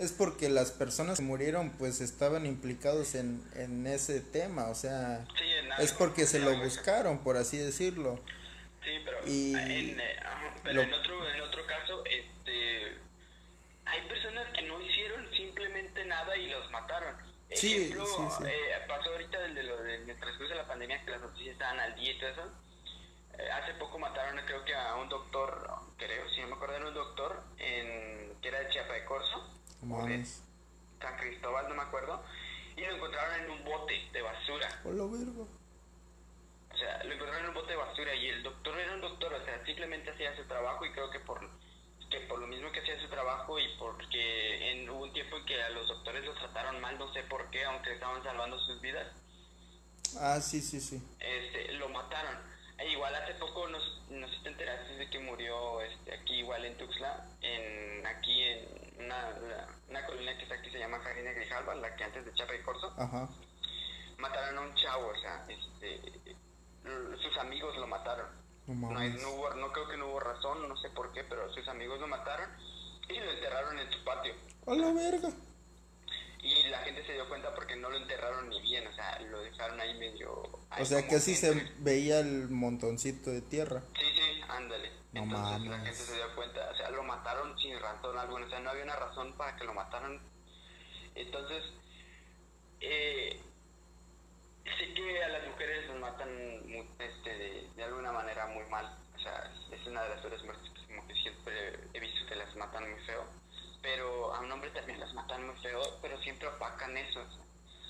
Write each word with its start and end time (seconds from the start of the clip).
es 0.00 0.12
porque 0.12 0.48
las 0.48 0.72
personas 0.72 1.18
que 1.18 1.24
murieron 1.24 1.70
pues 1.78 2.00
estaban 2.00 2.46
implicados 2.46 3.14
en, 3.14 3.44
en 3.54 3.86
ese 3.86 4.20
tema, 4.20 4.68
o 4.68 4.74
sea, 4.74 5.26
es 5.78 5.92
porque 5.92 6.24
se 6.26 6.40
lo 6.40 6.56
buscaron, 6.58 7.18
por 7.18 7.36
así 7.36 7.58
decirlo. 7.58 8.18
Sí, 8.82 8.90
pero, 9.04 9.18
en, 9.26 10.00
eh, 10.00 10.16
pero 10.62 10.80
en, 10.80 10.94
otro, 10.94 11.30
en 11.30 11.40
otro 11.42 11.66
caso, 11.66 12.02
este, 12.06 12.96
hay 13.84 14.08
personas 14.08 14.48
que 14.54 14.62
no 14.62 14.80
hicieron 14.80 15.30
simplemente 15.36 16.02
nada 16.06 16.34
y 16.34 16.48
los 16.48 16.70
mataron. 16.70 17.14
Ejemplo, 17.50 18.04
Eh, 18.46 18.86
pasó 18.88 19.10
ahorita 19.10 19.38
de 19.38 19.62
lo 19.62 19.82
de, 19.82 19.98
transcurso 20.14 20.48
de 20.48 20.54
la 20.54 20.66
pandemia 20.66 21.04
que 21.04 21.10
las 21.10 21.20
noticias 21.20 21.52
estaban 21.52 21.78
al 21.78 21.94
día 21.94 22.12
y 22.12 22.18
todo 22.18 22.30
eso. 22.30 22.52
Eh, 23.38 23.50
hace 23.50 23.74
poco 23.74 23.98
mataron 23.98 24.40
creo 24.46 24.64
que 24.64 24.74
a 24.74 24.94
un 24.94 25.10
doctor, 25.10 25.68
creo, 25.98 26.26
si 26.30 26.40
no 26.40 26.48
me 26.48 26.54
acuerdo, 26.54 26.76
era 26.76 26.88
un 26.88 26.94
doctor 26.94 27.42
en, 27.58 28.40
que 28.40 28.48
era 28.48 28.60
de 28.60 28.70
Chiapa 28.70 28.94
de 28.94 29.04
Corzo 29.04 29.59
San 31.00 31.16
Cristóbal, 31.16 31.68
no 31.68 31.74
me 31.74 31.82
acuerdo, 31.82 32.22
y 32.76 32.80
lo 32.82 32.96
encontraron 32.96 33.40
en 33.40 33.50
un 33.50 33.64
bote 33.64 33.94
de 34.12 34.22
basura. 34.22 34.68
Hola, 34.84 35.04
verga. 35.04 35.44
O 36.72 36.76
sea, 36.76 37.04
lo 37.04 37.14
encontraron 37.14 37.44
en 37.44 37.48
un 37.48 37.54
bote 37.54 37.72
de 37.72 37.76
basura 37.76 38.14
y 38.14 38.28
el 38.28 38.42
doctor 38.42 38.78
era 38.78 38.94
un 38.94 39.00
doctor, 39.00 39.34
o 39.34 39.44
sea, 39.44 39.64
simplemente 39.64 40.10
hacía 40.10 40.36
su 40.36 40.44
trabajo 40.44 40.84
y 40.84 40.92
creo 40.92 41.10
que 41.10 41.20
por 41.20 41.40
que 42.10 42.20
por 42.22 42.40
lo 42.40 42.46
mismo 42.48 42.70
que 42.72 42.80
hacía 42.80 43.00
su 43.00 43.08
trabajo 43.08 43.58
y 43.58 43.68
porque 43.78 44.72
en, 44.72 44.90
hubo 44.90 45.04
un 45.04 45.12
tiempo 45.12 45.36
en 45.36 45.46
que 45.46 45.62
a 45.62 45.70
los 45.70 45.86
doctores 45.86 46.24
los 46.24 46.36
trataron 46.36 46.80
mal, 46.80 46.98
no 46.98 47.12
sé 47.12 47.22
por 47.22 47.48
qué, 47.50 47.64
aunque 47.64 47.92
estaban 47.92 48.22
salvando 48.24 48.58
sus 48.58 48.80
vidas. 48.80 49.06
Ah, 50.18 50.40
sí, 50.40 50.60
sí, 50.60 50.80
sí. 50.80 51.00
Este, 51.20 51.72
lo 51.74 51.88
mataron. 51.88 52.36
E 52.78 52.90
igual 52.90 53.14
hace 53.14 53.34
poco 53.34 53.68
nos, 53.68 54.02
no 54.10 54.26
sé 54.28 54.36
si 54.36 54.42
te 54.42 54.48
enteraste 54.48 54.94
de 54.94 55.10
que 55.10 55.18
murió 55.20 55.80
este, 55.82 56.14
aquí 56.14 56.38
igual 56.38 56.64
en 56.64 56.76
Tuxtla, 56.78 57.26
en, 57.42 58.06
aquí 58.06 58.42
en 58.42 58.66
una, 59.04 59.66
una 59.88 60.06
colonia 60.06 60.36
que 60.36 60.42
está 60.44 60.54
aquí 60.54 60.70
se 60.70 60.78
llama 60.78 61.00
Jarina 61.00 61.32
Grijalva, 61.32 61.74
la 61.74 61.94
que 61.96 62.04
antes 62.04 62.24
de 62.24 62.34
Chapa 62.34 62.54
y 62.54 62.62
Corso. 62.62 62.94
Ajá. 62.96 63.28
Mataron 64.18 64.58
a 64.58 64.60
un 64.60 64.74
chavo, 64.74 65.08
o 65.08 65.16
sea, 65.20 65.46
este, 65.48 66.00
sus 67.22 67.38
amigos 67.38 67.76
lo 67.76 67.86
mataron. 67.86 68.26
No, 68.66 68.92
no, 68.92 69.30
hubo, 69.32 69.54
no 69.54 69.72
creo 69.72 69.88
que 69.88 69.96
no 69.96 70.08
hubo 70.08 70.20
razón, 70.20 70.68
no 70.68 70.76
sé 70.76 70.90
por 70.90 71.12
qué, 71.12 71.24
pero 71.24 71.52
sus 71.52 71.66
amigos 71.68 71.98
lo 72.00 72.06
mataron 72.06 72.48
y 73.08 73.18
lo 73.18 73.30
enterraron 73.32 73.78
en 73.78 73.90
su 73.90 74.04
patio. 74.04 74.34
A 74.66 74.74
la 74.74 74.92
verga. 74.92 75.30
Y 76.42 76.68
la 76.68 76.78
gente 76.78 77.04
se 77.04 77.14
dio 77.14 77.28
cuenta 77.28 77.54
porque 77.54 77.76
no 77.76 77.90
lo 77.90 77.96
enterraron 77.96 78.48
ni 78.48 78.60
bien, 78.62 78.86
o 78.86 78.92
sea, 78.92 79.18
lo 79.20 79.40
dejaron 79.40 79.80
ahí 79.80 79.98
medio... 79.98 80.42
o 80.78 80.84
sea, 80.84 81.06
que 81.06 81.16
así 81.16 81.34
se 81.34 81.52
veía 81.78 82.20
el 82.20 82.48
montoncito 82.48 83.30
de 83.30 83.42
tierra. 83.42 83.82
Sí, 83.98 84.06
sí, 84.14 84.40
ándale. 84.48 84.90
Entonces 85.12 85.60
la 85.62 85.78
gente 85.78 85.92
se 85.92 86.14
dio 86.14 86.34
cuenta, 86.36 86.70
o 86.70 86.74
sea, 86.76 86.90
lo 86.90 87.02
mataron 87.02 87.58
sin 87.58 87.78
razón 87.80 88.16
alguna, 88.16 88.46
o 88.46 88.48
sea, 88.48 88.60
no 88.60 88.70
había 88.70 88.84
una 88.84 88.96
razón 88.96 89.32
para 89.36 89.56
que 89.56 89.64
lo 89.64 89.74
mataran. 89.74 90.20
Entonces, 91.14 91.64
eh, 92.80 93.40
sí 94.78 94.94
que 94.94 95.24
a 95.24 95.28
las 95.28 95.48
mujeres 95.48 95.88
los 95.88 95.98
matan 95.98 96.28
este, 96.98 97.30
de, 97.30 97.70
de, 97.74 97.84
alguna 97.84 98.12
manera 98.12 98.46
muy 98.46 98.64
mal, 98.66 98.96
o 99.16 99.18
sea, 99.18 99.52
es 99.72 99.86
una 99.86 100.04
de 100.04 100.10
las 100.10 100.20
peores 100.20 100.44
muertes 100.44 100.70
que, 100.70 100.86
como 100.86 101.06
que 101.08 101.14
siempre 101.14 101.80
he 101.92 102.00
visto 102.00 102.26
que 102.26 102.36
las 102.36 102.54
matan 102.54 102.88
muy 102.88 103.00
feo 103.00 103.26
pero 103.82 104.34
a 104.34 104.40
un 104.40 104.52
hombre 104.52 104.70
también 104.70 105.00
las 105.00 105.12
matan 105.14 105.46
muy 105.46 105.56
feo, 105.56 105.80
pero 106.02 106.20
siempre 106.20 106.48
opacan 106.48 106.96
eso. 106.96 107.20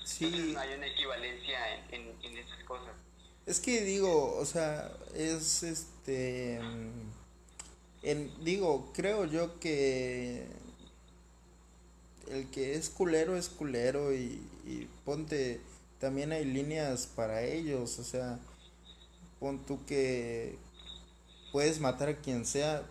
Sí. 0.03 0.25
Entonces 0.25 0.53
no 0.53 0.59
hay 0.59 0.73
una 0.73 0.87
equivalencia 0.87 1.75
en, 1.89 2.17
en, 2.21 2.37
esas 2.37 2.63
cosas. 2.63 2.95
Es 3.45 3.59
que 3.59 3.81
digo, 3.81 4.35
o 4.37 4.45
sea, 4.45 4.91
es 5.15 5.63
este... 5.63 6.59
En, 8.03 8.31
digo, 8.43 8.91
creo 8.93 9.25
yo 9.25 9.59
que 9.59 10.47
el 12.29 12.49
que 12.49 12.75
es 12.75 12.89
culero 12.89 13.35
es 13.35 13.49
culero 13.49 14.13
y, 14.13 14.41
ponte, 15.05 15.59
también 15.99 16.31
hay 16.31 16.45
líneas 16.45 17.07
para 17.07 17.43
ellos, 17.43 17.99
o 17.99 18.03
sea, 18.03 18.39
pon 19.39 19.59
tú 19.65 19.85
que 19.85 20.57
puedes 21.51 21.79
matar 21.79 22.09
a 22.09 22.17
quien 22.17 22.45
sea 22.45 22.83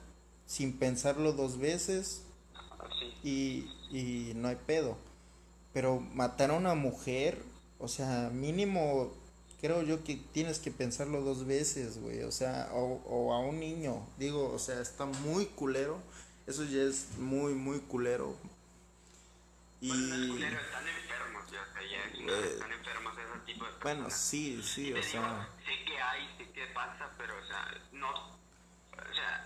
sin 0.46 0.78
pensarlo 0.78 1.32
dos 1.32 1.58
veces 1.58 2.22
y, 3.24 3.66
y 3.90 4.32
no 4.34 4.48
hay 4.48 4.56
pedo. 4.56 4.96
Pero 5.72 6.00
matar 6.00 6.50
a 6.50 6.54
una 6.54 6.74
mujer, 6.74 7.40
o 7.78 7.88
sea, 7.88 8.30
mínimo 8.32 9.12
creo 9.60 9.82
yo 9.82 10.02
que 10.04 10.16
tienes 10.32 10.58
que 10.58 10.70
pensarlo 10.70 11.22
dos 11.22 11.46
veces, 11.46 12.00
güey. 12.00 12.22
O 12.22 12.32
sea, 12.32 12.68
o, 12.72 13.02
o, 13.06 13.32
a 13.32 13.40
un 13.40 13.60
niño. 13.60 14.06
Digo, 14.18 14.52
o 14.52 14.58
sea, 14.58 14.80
está 14.80 15.06
muy 15.06 15.46
culero. 15.46 16.00
Eso 16.46 16.64
ya 16.64 16.82
es 16.82 17.18
muy, 17.18 17.54
muy 17.54 17.80
culero. 17.80 18.36
Y... 19.80 19.88
culero, 19.88 20.60
están 20.60 20.86
enfermos, 20.86 21.44
ya, 21.50 21.66
ya 21.80 22.34
eh, 22.34 22.52
están 22.52 22.72
enfermos 22.72 23.14
ese 23.14 23.46
tipo 23.46 23.64
de 23.64 23.72
Bueno, 23.82 24.10
sí, 24.10 24.62
sí, 24.62 24.92
o 24.92 25.02
sea... 25.02 25.48
sé 25.64 25.84
que 25.86 25.98
hay, 25.98 26.28
sé 26.36 26.52
que 26.52 26.66
pasa, 26.74 27.10
pero, 27.16 27.32
o 27.38 27.46
sea, 27.46 27.66
no 27.92 28.40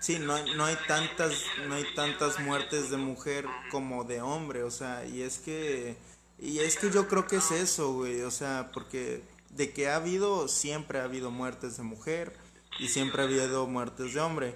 Sí, 0.00 0.18
no, 0.18 0.36
no 0.56 0.64
hay 0.66 0.76
tantas, 0.86 1.32
no 1.66 1.74
hay 1.74 1.94
tantas 1.94 2.38
muertes 2.40 2.90
de 2.90 2.98
mujer 2.98 3.46
como 3.70 4.04
de 4.04 4.20
hombre, 4.20 4.62
o 4.62 4.70
sea, 4.70 5.06
y 5.06 5.22
es 5.22 5.38
que, 5.38 5.96
y 6.38 6.58
es 6.58 6.76
que 6.76 6.90
yo 6.90 7.08
creo 7.08 7.26
que 7.26 7.36
es 7.36 7.50
eso, 7.50 7.94
güey, 7.94 8.20
o 8.20 8.30
sea, 8.30 8.70
porque 8.74 9.22
de 9.56 9.72
que 9.72 9.88
ha 9.88 9.96
habido, 9.96 10.48
siempre 10.48 10.98
ha 10.98 11.04
habido 11.04 11.30
muertes 11.30 11.76
de 11.76 11.82
mujer 11.82 12.36
y 12.78 12.88
siempre 12.88 13.22
ha 13.22 13.24
habido 13.24 13.66
muertes 13.66 14.14
de 14.14 14.20
hombre. 14.20 14.54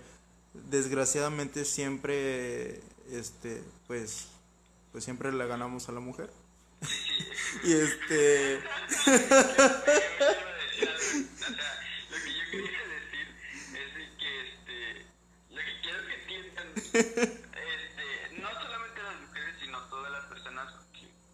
Desgraciadamente 0.71 1.65
siempre, 1.65 2.81
este, 3.11 3.63
pues, 3.87 4.27
pues 4.93 5.05
siempre 5.05 5.33
le 5.33 5.47
ganamos 5.47 5.89
a 5.89 5.93
la 5.93 6.01
mujer. 6.01 6.31
y 7.65 7.73
este... 7.73 8.59
este, 16.99 17.23
no 18.41 18.49
solamente 18.49 19.03
las 19.03 19.21
mujeres, 19.21 19.55
sino 19.61 19.79
todas 19.89 20.11
las 20.11 20.25
personas, 20.25 20.75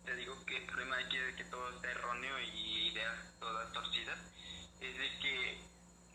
te 0.04 0.16
digo 0.16 0.36
que 0.44 0.58
el 0.58 0.66
problema 0.66 0.96
aquí 0.98 1.16
de 1.16 1.34
que 1.36 1.44
todo 1.44 1.70
está 1.70 1.90
erróneo 1.90 2.34
y 2.40 2.88
ideas 2.90 3.14
todas 3.40 3.72
torcidas, 3.72 4.18
es 4.90 4.98
de 4.98 5.18
que 5.18 5.60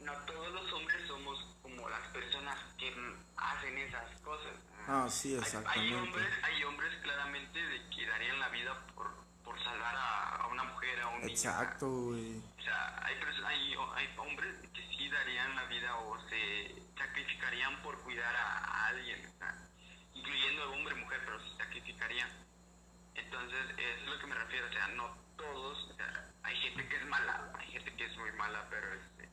no 0.03 0.13
todos 0.25 0.51
los 0.51 0.73
hombres 0.73 1.07
somos 1.07 1.45
como 1.61 1.89
las 1.89 2.07
personas 2.09 2.57
que 2.77 2.93
hacen 3.37 3.77
esas 3.77 4.19
cosas. 4.21 4.53
Ah, 4.87 5.07
sí, 5.09 5.35
exactamente. 5.35 5.81
Hay, 5.81 5.93
hombres, 5.93 6.27
hay 6.43 6.63
hombres 6.63 6.95
claramente 7.01 7.59
de 7.59 7.89
que 7.89 8.07
darían 8.07 8.39
la 8.39 8.49
vida 8.49 8.79
por, 8.95 9.11
por 9.43 9.61
salvar 9.63 9.95
a, 9.95 10.47
una 10.51 10.63
mujer, 10.63 10.99
a 11.01 11.07
un 11.09 11.19
niño. 11.21 11.29
Exacto, 11.29 11.87
güey. 11.89 12.37
O 12.57 12.61
sea, 12.61 13.05
hay, 13.05 13.15
hay, 13.45 13.75
hay 13.95 14.17
hombres 14.17 14.55
que 14.73 14.81
sí 14.97 15.09
darían 15.09 15.55
la 15.55 15.65
vida 15.65 15.95
o 15.95 16.19
se 16.29 16.75
sacrificarían 16.97 17.81
por 17.81 17.99
cuidar 18.01 18.35
a, 18.35 18.87
alguien, 18.87 19.21
incluyendo 20.13 20.71
hombre 20.71 20.95
y 20.95 21.03
mujer, 21.03 21.21
pero 21.25 21.39
se 21.39 21.57
sacrificarían. 21.57 22.29
Entonces, 23.15 23.59
eso 23.77 24.03
es 24.03 24.07
lo 24.07 24.19
que 24.19 24.27
me 24.27 24.35
refiero, 24.35 24.67
o 24.67 24.71
sea, 24.71 24.87
no 24.89 25.28
todos, 25.39 25.89
o 25.89 25.95
sea, 25.95 26.29
hay 26.43 26.55
gente 26.57 26.87
que 26.87 26.97
es 26.97 27.05
mala, 27.05 27.51
hay 27.57 27.67
gente 27.71 27.95
que 27.95 28.05
es 28.05 28.17
muy 28.17 28.31
mala, 28.33 28.67
pero 28.69 28.93
este, 28.93 29.29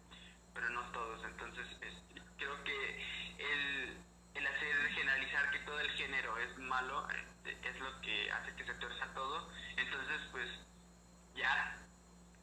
pero 0.54 0.70
no 0.70 0.82
todos. 0.92 1.24
Entonces, 1.24 1.66
este, 1.80 2.22
creo 2.38 2.64
que 2.64 3.02
el, 3.38 3.98
el 4.34 4.46
hacer 4.46 4.88
generalizar 4.94 5.50
que 5.50 5.58
todo 5.60 5.80
el 5.80 5.90
género 5.90 6.38
es 6.38 6.56
malo 6.58 7.08
este, 7.10 7.68
es 7.68 7.80
lo 7.80 8.00
que 8.00 8.30
hace 8.30 8.54
que 8.54 8.64
se 8.64 8.74
torza 8.74 9.06
todo. 9.14 9.50
Entonces, 9.76 10.20
pues, 10.30 10.48
ya, 11.34 11.76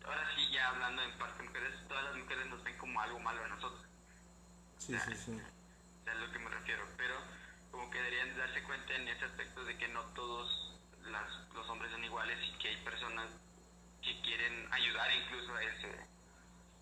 ahora 0.06 0.30
sí, 0.35 0.51
ya 0.51 0.69
hablando 0.69 1.01
en 1.01 1.18
parte 1.18 1.41
de 1.41 1.50
mujeres, 1.50 1.88
todas 1.88 2.03
las 2.03 2.16
mujeres 2.18 2.45
nos 2.47 2.63
ven 2.63 2.78
como 2.78 3.01
algo 3.01 3.19
malo 3.19 3.44
a 3.45 3.47
nosotros. 3.47 3.85
Sí, 4.78 4.97
sí, 5.00 5.16
sí. 5.16 5.41
Es 6.06 6.12
a 6.12 6.16
lo 6.16 6.31
que 6.31 6.40
me 6.40 6.50
refiero. 6.50 6.84
Pero 6.97 7.16
como 7.72 7.90
que 7.90 7.97
deberían 7.97 8.38
darse 8.38 8.62
cuenta 8.63 8.94
en 8.94 9.07
ese 9.07 9.25
aspecto 9.25 9.63
de 9.63 9.78
que 9.78 9.88
no 9.88 10.03
todos 10.13 10.78
las, 11.06 11.30
los 11.54 11.68
hombres 11.69 11.92
son 11.92 12.04
iguales 12.04 12.38
y 12.44 12.57
que 12.60 12.68
hay 12.69 12.77
personas 12.83 13.30
que 14.03 14.21
quieren 14.21 14.67
ayudar 14.71 15.09
incluso 15.13 15.55
a 15.55 15.63
ese, 15.63 15.89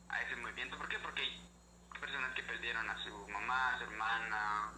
a 0.09 0.21
ese 0.21 0.35
movimiento. 0.37 0.77
¿Por 0.77 0.89
qué? 0.89 0.97
Porque 0.99 1.21
hay 1.21 1.99
personas 1.99 2.33
que 2.33 2.43
perdieron 2.43 2.89
a 2.89 3.03
su 3.03 3.27
mamá, 3.29 3.75
a 3.75 3.77
su 3.77 3.83
hermana, 3.83 4.73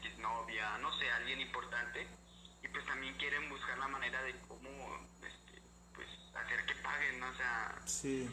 X 0.00 0.18
novia, 0.18 0.78
no 0.78 0.92
sé, 0.98 1.10
alguien 1.10 1.40
importante. 1.40 2.06
Y 2.62 2.68
pues 2.68 2.84
también 2.86 3.14
quieren 3.16 3.48
buscar 3.48 3.78
la 3.78 3.88
manera 3.88 4.22
de 4.22 4.34
cómo 4.48 5.08
este, 5.22 5.62
pues 5.94 6.08
hacer 6.34 6.64
que 6.66 6.74
paguen, 6.76 7.20
¿no? 7.20 7.28
O 7.28 7.34
sea, 7.34 7.74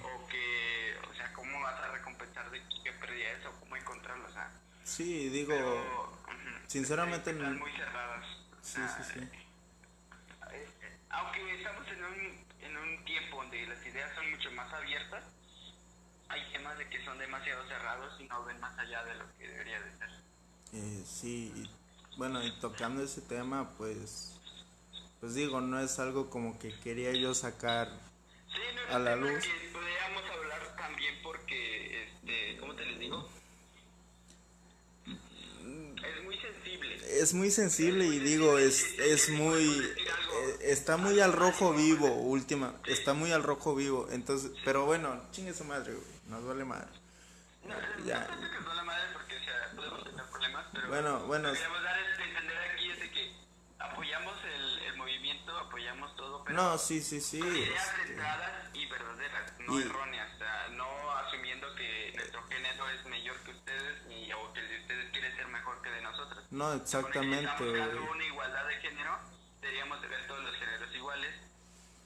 o 0.04 0.28
que, 0.28 0.98
o 1.10 1.14
sea, 1.14 1.34
cómo 1.34 1.62
vas 1.62 1.80
a 1.80 1.92
recompensar 1.92 2.50
de 2.52 2.62
que 2.84 2.92
perdí 2.94 3.22
eso, 3.22 3.52
cómo 3.60 3.76
encontrarlo, 3.76 4.28
o 4.28 4.32
sea. 4.32 4.52
Sí, 4.84 5.30
digo, 5.30 6.20
sinceramente 6.68 7.34
no. 7.34 7.50
muy 7.52 7.72
cerradas. 7.72 8.26
Sí, 8.62 8.82
sí, 8.98 9.04
sí. 9.14 9.43
Aunque 11.14 11.56
estamos 11.56 11.88
en 11.88 12.04
un, 12.04 12.46
en 12.62 12.78
un 12.78 13.06
tiempo 13.06 13.38
donde 13.38 13.66
las 13.68 13.86
ideas 13.86 14.14
son 14.16 14.30
mucho 14.32 14.52
más 14.52 14.72
abiertas, 14.74 15.24
hay 16.30 16.42
temas 16.52 16.78
de 16.78 16.90
que 16.90 17.04
son 17.06 17.18
demasiado 17.20 17.68
cerrados 17.68 18.20
y 18.20 18.24
no 18.26 18.44
ven 18.46 18.60
más 18.60 18.78
allá 18.80 19.04
de 19.04 19.16
lo 19.16 19.26
que 19.38 19.48
debería 19.48 19.80
de 19.80 19.98
ser. 19.98 20.10
Eh, 20.74 21.04
sí, 21.06 21.70
bueno, 22.18 22.44
y 22.44 22.52
tocando 22.60 23.04
ese 23.04 23.22
tema, 23.22 23.70
pues 23.78 24.40
pues 25.20 25.36
digo, 25.36 25.62
no 25.62 25.80
es 25.80 26.00
algo 26.00 26.30
como 26.30 26.60
que 26.60 26.78
quería 26.82 27.14
yo 27.14 27.34
sacar 27.34 27.88
Sí, 28.52 28.60
no, 28.76 28.96
a 28.96 29.00
la 29.00 29.16
luz. 29.16 29.44
que 29.46 29.70
podríamos 29.72 30.24
hablar 30.30 30.76
también 30.76 31.16
porque, 31.24 32.04
este, 32.04 32.58
¿cómo 32.60 32.76
te 32.76 32.86
les 32.86 33.00
digo? 33.00 33.30
Es 35.06 36.24
muy 36.24 36.38
sensible. 36.40 37.00
Es 37.24 37.34
muy 37.34 37.52
sensible 37.52 38.04
y 38.06 38.20
digo, 38.20 38.58
es, 38.58 38.84
es 39.00 39.30
muy... 39.30 39.64
eh, 39.64 40.58
Está 40.62 40.98
muy 40.98 41.22
al 41.22 41.32
rojo 41.32 41.74
vivo, 41.74 42.08
última. 42.14 42.74
Está 42.86 43.14
muy 43.14 43.32
al 43.32 43.44
rojo 43.44 43.76
vivo. 43.76 44.10
Entonces, 44.12 44.52
pero 44.66 44.84
bueno, 44.86 45.22
chingue 45.32 45.54
su 45.54 45.64
madre, 45.64 45.94
güey. 45.94 46.06
Nos 46.28 46.44
duele 46.44 46.66
madre. 46.66 46.88
No, 47.66 47.76
Ya. 48.06 48.28
no 48.28 48.42
que 48.42 48.76
la 48.76 48.84
madre 48.84 49.04
porque, 49.14 49.38
o 49.38 49.40
sea, 49.40 49.72
podemos 49.74 50.04
tener 50.04 50.26
problemas, 50.26 50.66
pero 50.74 50.88
Bueno, 50.90 51.20
bueno. 51.28 51.54
queremos 51.54 51.82
dar 51.82 51.98
este 51.98 52.24
entender 52.24 52.58
aquí 52.74 52.92
es 52.92 53.00
de 53.00 53.10
que 53.12 53.36
apoyamos 53.80 54.36
el, 54.44 54.80
el 54.80 54.98
movimiento, 54.98 55.58
apoyamos 55.58 56.14
todo, 56.18 56.44
pero 56.44 56.58
No, 56.58 56.78
sí, 56.78 57.02
sí, 57.02 57.22
sí. 57.22 57.38
ideas 57.38 57.88
este, 57.88 58.08
centradas 58.08 58.52
y 58.74 58.86
verdaderas, 58.88 59.54
no 59.66 59.80
Y- 59.80 59.84
erróneas, 59.84 60.30
o 60.36 60.38
sea, 60.40 60.68
no 60.74 61.12
asumiendo 61.26 61.74
que 61.76 62.12
nuestro 62.18 62.44
género 62.50 62.90
es 62.90 63.06
mayor 63.08 63.38
que 63.46 63.52
ustedes 63.52 64.06
ni 64.10 64.34
o 64.34 64.52
que 64.52 64.60
el 64.60 64.68
de 64.68 64.80
ustedes 64.82 65.12
quiere 65.12 65.34
ser 65.38 65.48
mejor 65.48 65.82
que 65.82 65.90
de 65.90 66.02
nosotros. 66.02 66.44
No, 66.64 66.72
exactamente, 66.76 67.52
Porque 67.58 67.64
si 67.66 67.70
güey. 67.72 67.82
estamos 67.82 68.00
buscando 68.00 68.12
una 68.14 68.26
igualdad 68.26 68.68
de 68.68 68.76
género, 68.76 69.20
deberíamos 69.60 70.02
de 70.02 70.08
ver 70.08 70.28
todos 70.28 70.44
los 70.44 70.56
géneros 70.56 70.96
iguales 70.96 71.36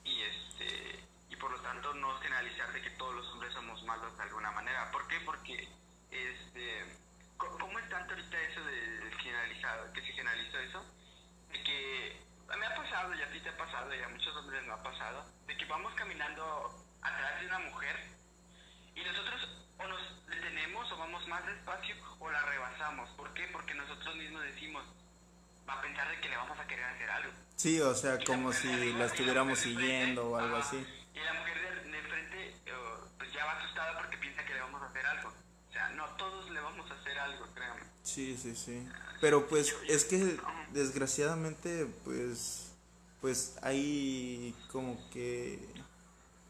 y 0.04 0.22
este 0.24 1.00
y 1.30 1.36
por 1.36 1.52
lo 1.52 1.62
tanto 1.62 1.94
no 1.94 2.18
generalizar 2.22 2.74
de 2.74 2.82
que 2.82 2.90
todos 2.92 3.14
los 3.14 3.28
hombres 3.34 3.54
somos 3.54 3.84
malos 3.84 4.18
de 4.18 4.24
alguna 4.24 4.50
manera. 4.50 4.90
¿Por 4.92 5.08
qué? 5.10 5.20
Porque 5.20 5.70
este 6.10 6.86
¿cómo 7.38 7.78
es 7.78 7.88
tanto 7.90 8.16
ahorita 8.16 8.42
eso 8.42 8.66
del 8.66 9.14
generalizado, 9.22 9.94
que 9.94 10.02
se 10.02 10.14
generalizó 10.14 10.58
eso? 10.58 10.84
De 11.52 11.62
que 11.62 12.20
me 12.58 12.66
ha 12.66 12.76
pasado 12.76 13.14
y 13.14 13.22
a 13.22 13.32
ti 13.32 13.40
te 13.40 13.50
ha 13.50 13.58
pasado 13.58 13.94
y 13.94 14.02
a 14.02 14.10
muchos 14.10 14.36
hombres 14.38 14.66
no 14.66 14.74
ha 14.74 14.82
pasado, 14.82 15.24
de 15.46 15.56
que 15.56 15.66
vamos 15.66 15.94
caminando 15.94 16.84
atrás 17.04 17.42
de 17.42 17.46
una 17.46 17.60
mujer 17.60 17.96
y 18.96 19.04
nosotros 19.04 19.68
o 19.78 19.88
nos 19.88 20.28
detenemos 20.28 20.92
o 20.92 20.98
vamos 20.98 21.28
más 21.28 21.46
despacio 21.46 21.96
o 22.20 22.32
la 22.32 22.42
rebasamos. 22.44 23.10
¿Por 23.12 23.32
qué? 23.34 23.48
Porque 23.52 23.76
nosotros 23.76 24.16
mismos 24.46 24.54
decimos, 24.56 24.84
va 25.68 25.74
a 25.74 25.82
pensar 25.82 26.10
de 26.10 26.20
que 26.22 26.30
le 26.30 26.38
vamos 26.38 26.60
a 26.60 26.68
querer 26.68 26.86
hacer 26.86 27.10
algo. 27.10 27.32
Sí, 27.56 27.82
o 27.82 27.96
sea, 27.96 28.16
Y 28.16 28.20
la 28.20 28.26
como 28.26 28.42
mujer 28.44 28.62
si 28.62 28.68
arriba 28.72 29.00
la 29.00 29.06
estuviéramos 29.06 29.60
siguiendo 29.60 30.30
o 30.32 30.36
algo 30.38 30.58
ajá, 30.58 30.68
así. 30.68 30.78
Y 31.14 31.20
la 31.20 31.34
mujer 31.34 31.58
de, 31.84 31.90
de 31.92 31.98
enfrente 32.00 32.50
eh, 32.66 32.74
pues 33.18 33.34
ya 33.34 33.46
va 33.46 33.52
asustada 33.54 33.98
porque 34.00 34.18
piensa 34.18 34.46
que 34.46 34.54
le 34.54 34.60
vamos 34.62 34.82
a 34.82 34.86
hacer 34.86 35.06
algo. 35.06 35.30
O 35.70 35.72
sea, 35.74 35.90
no 35.90 36.06
todos 36.18 36.50
le 36.52 36.60
vamos 36.60 36.90
a 36.92 36.94
hacer 36.94 37.18
algo, 37.20 37.48
créanme. 37.54 37.84
Sí, 38.04 38.38
sí, 38.38 38.56
sí. 38.56 38.88
Pero 39.20 39.48
pues 39.48 39.76
es 39.88 40.06
que 40.06 40.40
desgraciadamente 40.72 41.88
pues 42.04 42.72
pues 43.22 43.58
hay 43.64 44.56
como 44.72 45.10
que 45.10 45.68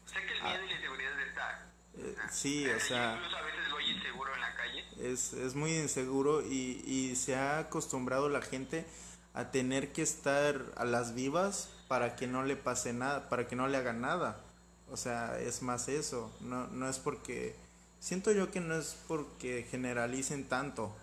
Sé 0.06 0.14
que 0.26 0.32
el 0.36 0.42
miedo 0.42 0.64
y 0.64 0.68
la 0.68 0.74
inseguridad 0.74 1.20
estar. 1.22 1.66
eh, 1.96 2.16
sí, 2.30 2.66
o 2.66 2.72
Yo 2.74 2.80
sea, 2.80 3.14
incluso 3.16 3.36
a 3.38 3.42
veces 3.42 3.70
voy 3.72 3.90
inseguro 3.90 4.34
en 4.34 4.40
la 4.40 4.54
calle. 4.54 4.84
Es, 5.00 5.32
es 5.32 5.54
muy 5.54 5.76
inseguro 5.76 6.42
y, 6.42 6.82
y 6.86 7.16
se 7.16 7.36
ha 7.36 7.58
acostumbrado 7.58 8.28
la 8.28 8.42
gente 8.42 8.86
a 9.34 9.50
tener 9.50 9.92
que 9.92 10.02
estar 10.02 10.72
a 10.76 10.84
las 10.84 11.14
vivas 11.14 11.68
para 11.86 12.16
que 12.16 12.26
no 12.26 12.42
le 12.44 12.56
pase 12.56 12.92
nada, 12.92 13.28
para 13.28 13.46
que 13.46 13.56
no 13.56 13.68
le 13.68 13.76
hagan 13.76 14.00
nada. 14.00 14.40
O 14.90 14.96
sea, 14.96 15.38
es 15.38 15.62
más 15.62 15.88
eso, 15.88 16.30
no, 16.40 16.66
no 16.68 16.88
es 16.88 16.98
porque, 16.98 17.54
siento 18.00 18.32
yo 18.32 18.50
que 18.50 18.60
no 18.60 18.74
es 18.74 18.96
porque 19.06 19.66
generalicen 19.70 20.48
tanto 20.48 20.94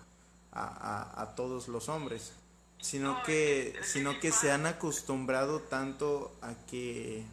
a, 0.51 0.65
a, 0.65 1.21
a 1.21 1.35
todos 1.35 1.67
los 1.67 1.87
hombres, 1.87 2.33
sino 2.81 3.13
No, 3.13 3.23
que, 3.23 3.73
sino 3.83 4.19
que 4.19 4.31
se 4.31 4.51
han 4.51 4.65
acostumbrado 4.65 5.59
tanto 5.59 6.35
a 6.41 6.53
que, 6.67 7.25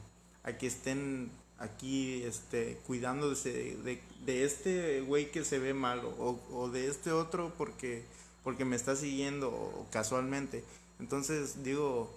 a 0.44 0.52
que 0.52 0.66
estén 0.66 1.30
aquí 1.62 2.22
este 2.24 2.78
cuidándose 2.86 3.76
de, 3.76 4.02
de, 4.24 4.44
este 4.44 5.00
güey 5.02 5.30
que 5.30 5.44
se 5.44 5.58
ve 5.58 5.74
malo 5.74 6.08
o, 6.18 6.40
o 6.52 6.68
de 6.68 6.88
este 6.88 7.12
otro 7.12 7.52
porque 7.56 8.04
porque 8.44 8.64
me 8.64 8.76
está 8.76 8.96
siguiendo 8.96 9.48
o 9.50 9.86
casualmente. 9.90 10.64
Entonces 10.98 11.62
digo 11.62 12.12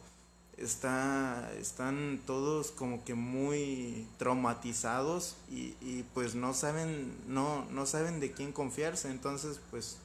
está 0.58 1.52
están 1.60 2.22
todos 2.26 2.72
como 2.72 3.04
que 3.04 3.14
muy 3.14 4.08
traumatizados 4.18 5.36
y, 5.50 5.76
y 5.82 6.06
pues 6.14 6.34
no 6.36 6.54
saben 6.54 7.16
no 7.28 7.66
no 7.72 7.86
saben 7.86 8.20
de 8.20 8.32
quién 8.32 8.52
confiarse. 8.52 9.10
Entonces 9.10 9.60
pues 9.70 10.00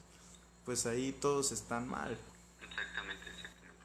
pues 0.65 0.85
ahí 0.85 1.11
todos 1.11 1.51
están 1.51 1.87
mal. 1.87 2.17
Exactamente, 2.61 3.27
exactamente. 3.29 3.83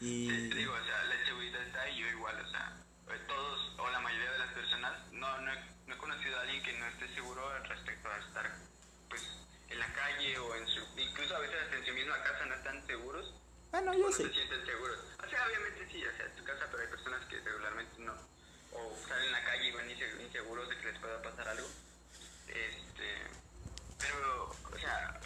y 0.00 0.48
Te 0.48 0.56
digo, 0.56 0.72
o 0.72 0.84
sea, 0.84 1.04
la 1.04 1.20
inseguridad 1.20 1.62
está 1.62 1.88
y 1.90 1.98
yo 2.00 2.08
igual, 2.08 2.40
o 2.40 2.50
sea, 2.50 2.76
eh, 3.08 3.20
todos 3.28 3.74
o 3.78 3.90
la 3.90 4.00
mayoría 4.00 4.32
de 4.32 4.38
las 4.38 4.52
personas, 4.52 4.92
no, 5.12 5.40
no, 5.42 5.52
he, 5.52 5.56
no 5.86 5.94
he 5.94 5.98
conocido 5.98 6.33
a 6.33 6.33
alguien 6.44 6.62
que 6.62 6.72
no 6.78 6.86
esté 6.86 7.08
seguro 7.14 7.58
respecto 7.64 8.08
a 8.08 8.18
estar, 8.18 8.50
pues, 9.08 9.22
en 9.68 9.78
la 9.78 9.92
calle 9.92 10.38
o 10.38 10.54
en 10.56 10.66
su, 10.68 10.80
incluso 11.00 11.36
a 11.36 11.40
veces 11.40 11.56
en 11.72 11.84
su 11.86 11.92
misma 11.92 12.22
casa 12.22 12.46
no 12.46 12.54
están 12.54 12.86
seguros, 12.86 13.34
bueno 13.70 13.90
o 13.90 13.94
yo 13.94 14.06
no 14.08 14.12
sí 14.12 14.22
se 14.24 14.32
sienten 14.32 14.64
seguros. 14.66 14.98
O 15.24 15.28
sea, 15.28 15.46
obviamente 15.46 15.88
sí, 15.90 16.04
o 16.06 16.16
sea, 16.16 16.26
en 16.26 16.36
tu 16.36 16.44
casa, 16.44 16.66
pero 16.70 16.82
hay 16.82 16.88
personas 16.88 17.24
que 17.26 17.40
regularmente 17.40 17.98
no, 17.98 18.14
o 18.72 18.96
salen 19.08 19.26
en 19.26 19.32
la 19.32 19.44
calle 19.44 19.68
y 19.68 19.72
van 19.72 19.88
inse- 19.90 20.20
inseguros 20.22 20.68
de 20.68 20.76
que 20.78 20.86
les 20.92 20.98
pueda 21.00 21.22
pasar 21.22 21.48
algo. 21.48 21.66
Este, 22.48 23.26
pero, 23.98 24.50
o 24.50 24.78
sea, 24.78 25.20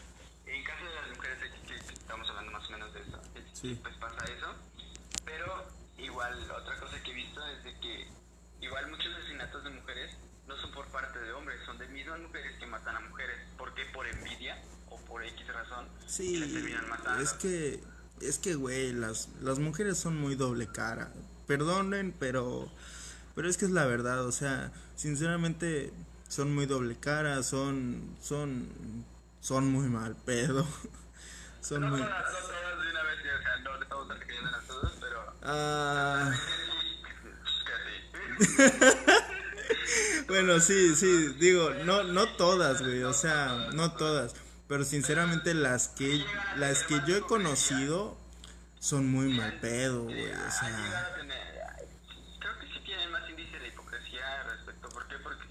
en 0.47 0.65
caso 0.65 0.85
de 0.85 0.94
las 0.94 1.09
mujeres, 1.17 1.38
que 1.67 1.75
estamos 1.93 2.29
hablando 2.31 2.53
más 2.53 2.67
o 2.69 2.73
menos 2.73 2.94
de 2.94 3.00
eso, 3.00 3.20
Sí. 3.53 3.79
pues 3.82 3.94
pasa 3.97 4.25
eso. 4.25 4.55
Pero 5.25 5.67
igual, 5.99 6.50
otra 6.50 6.79
cosa 6.81 7.03
que 7.03 7.11
he 7.11 7.15
visto 7.15 7.44
es 7.49 7.65
de 7.65 7.75
que 7.81 8.09
igual 8.61 8.87
muchos 8.88 9.15
asesinatos 9.15 9.65
de 9.65 9.70
mujeres 9.70 10.17
no 10.49 10.56
son 10.56 10.73
por 10.73 10.87
parte 10.87 11.19
de 11.19 11.33
hombres, 11.33 11.61
son 11.67 11.79
de 11.79 11.87
mismas 11.89 12.19
mujeres 12.21 12.56
que 12.59 12.67
matan 12.67 12.97
a 12.97 13.00
mujeres. 13.00 13.37
¿Por 13.56 13.75
qué? 13.75 13.85
Por 13.93 14.06
envidia 14.06 14.61
o 14.89 14.97
por 14.97 15.23
X 15.23 15.47
razón. 15.49 15.87
Sí, 16.06 16.39
las 16.39 16.50
terminan 16.50 16.89
matando. 16.89 17.23
es 17.23 17.33
que, 17.35 17.81
es 18.21 18.39
que, 18.39 18.55
güey, 18.55 18.93
las, 18.93 19.29
las 19.41 19.59
mujeres 19.59 19.99
son 19.99 20.17
muy 20.17 20.35
doble 20.35 20.67
cara. 20.67 21.12
Perdonen, 21.47 22.15
pero, 22.19 22.71
pero 23.35 23.49
es 23.49 23.56
que 23.56 23.67
es 23.67 23.71
la 23.71 23.87
verdad, 23.87 24.25
o 24.25 24.33
sea, 24.33 24.73
sinceramente 24.97 25.93
son 26.29 26.55
muy 26.55 26.67
doble 26.67 26.97
cara, 26.99 27.43
son, 27.43 28.17
son, 28.21 28.69
son 29.41 29.71
muy 29.71 29.89
mal 29.89 30.17
pedo. 30.17 30.67
Son 31.61 31.81
no 31.83 31.89
muy... 31.89 32.01
todas, 32.01 32.33
no 32.33 32.39
todas 32.39 32.85
de 32.85 32.91
una 32.91 33.03
vez, 33.03 33.19
o 33.19 33.43
sea, 33.43 33.56
no 33.59 33.77
le 33.77 33.83
estamos 33.83 34.11
a 34.11 34.67
todos, 34.69 34.93
pero 35.01 35.35
Ah. 35.43 36.33
bueno, 40.29 40.61
sí, 40.61 40.95
sí, 40.95 41.35
digo, 41.39 41.71
no, 41.85 42.05
no 42.05 42.29
todas, 42.37 42.83
güey, 42.83 43.03
o 43.05 43.13
sea, 43.13 43.69
no 43.75 43.93
todas, 43.93 44.35
pero 44.69 44.85
sinceramente 44.85 45.55
las 45.55 45.89
que, 45.89 46.25
las 46.57 46.83
que 46.85 47.01
yo 47.07 47.17
he 47.17 47.21
conocido 47.23 48.17
son 48.81 49.11
muy 49.11 49.29
mal 49.37 49.59
pedo, 49.61 50.05
güey, 50.05 50.31
o 50.31 50.51
sea... 50.51 51.15
Creo 52.39 52.59
que 52.61 52.67
sí 52.67 52.81
tienen 52.85 53.11
más 53.11 53.29
índice 53.29 53.59
de 53.59 53.69
hipocresía 53.69 54.43
respecto. 54.45 54.89
¿Por 54.91 55.09
qué? 55.09 55.17
Porque 55.23 55.45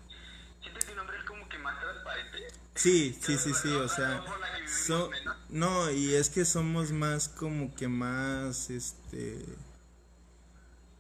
siento 0.62 0.80
que 0.86 0.94
un 0.94 1.00
hombre 1.00 1.18
es 1.18 1.26
como 1.26 1.50
que 1.50 1.58
más 1.60 1.80
transparente. 1.82 2.48
Sí, 2.76 3.18
sí, 3.22 3.38
sí, 3.38 3.54
sí, 3.54 3.70
o 3.74 3.88
sea, 3.90 4.24
so- 4.86 5.10
no, 5.50 5.90
y 5.92 6.14
es 6.14 6.30
que 6.30 6.46
somos 6.46 6.92
más 6.92 7.28
como 7.28 7.74
que 7.76 7.88
más, 7.88 8.70
este, 8.70 9.44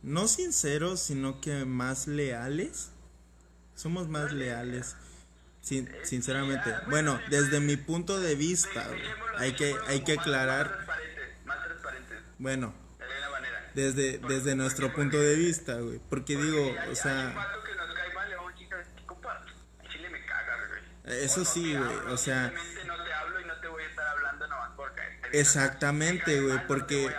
no 0.01 0.27
sinceros, 0.27 1.00
sino 1.00 1.39
que 1.39 1.65
más 1.65 2.08
leales. 2.08 2.89
Somos 3.77 4.07
más 4.10 4.34
leales, 4.34 4.96
sin- 5.62 5.88
sinceramente. 6.03 6.74
Bueno, 6.89 7.19
desde 7.29 7.60
mi 7.60 7.77
punto 7.77 8.19
de 8.19 8.34
vista, 8.36 8.89
hay 9.38 9.53
que, 9.53 9.75
hay 9.88 10.01
que 10.03 10.13
aclarar, 10.13 10.86
bueno, 12.39 12.74
desde, 13.75 14.17
desde 14.17 14.55
nuestro 14.55 14.91
punto 14.93 15.19
de 15.19 15.36
vista, 15.36 15.75
güey, 15.75 16.00
porque 16.10 16.36
digo, 16.38 16.75
o 16.91 16.96
sea. 16.96 17.34
Eso 21.05 21.46
sí, 21.46 21.75
güey, 21.75 21.96
o 22.12 22.17
sea-. 22.17 22.51
Exactamente, 25.34 26.41
güey, 26.41 26.67
porque 26.67 27.12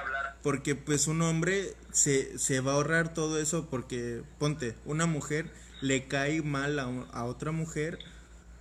porque 0.43 0.75
pues 0.75 1.07
un 1.09 1.23
hombre 1.23 1.75
se, 1.93 2.38
se 2.38 2.61
va 2.61 2.73
a 2.73 2.75
ahorrar 2.77 3.12
todo 3.15 3.38
eso 3.41 3.69
porque 3.71 4.23
ponte, 4.38 4.77
una 4.85 5.07
mujer 5.07 5.50
le 5.80 6.06
cae 6.06 6.42
mal 6.42 6.78
a, 6.78 6.85
a 7.12 7.25
otra 7.25 7.52
mujer 7.52 7.99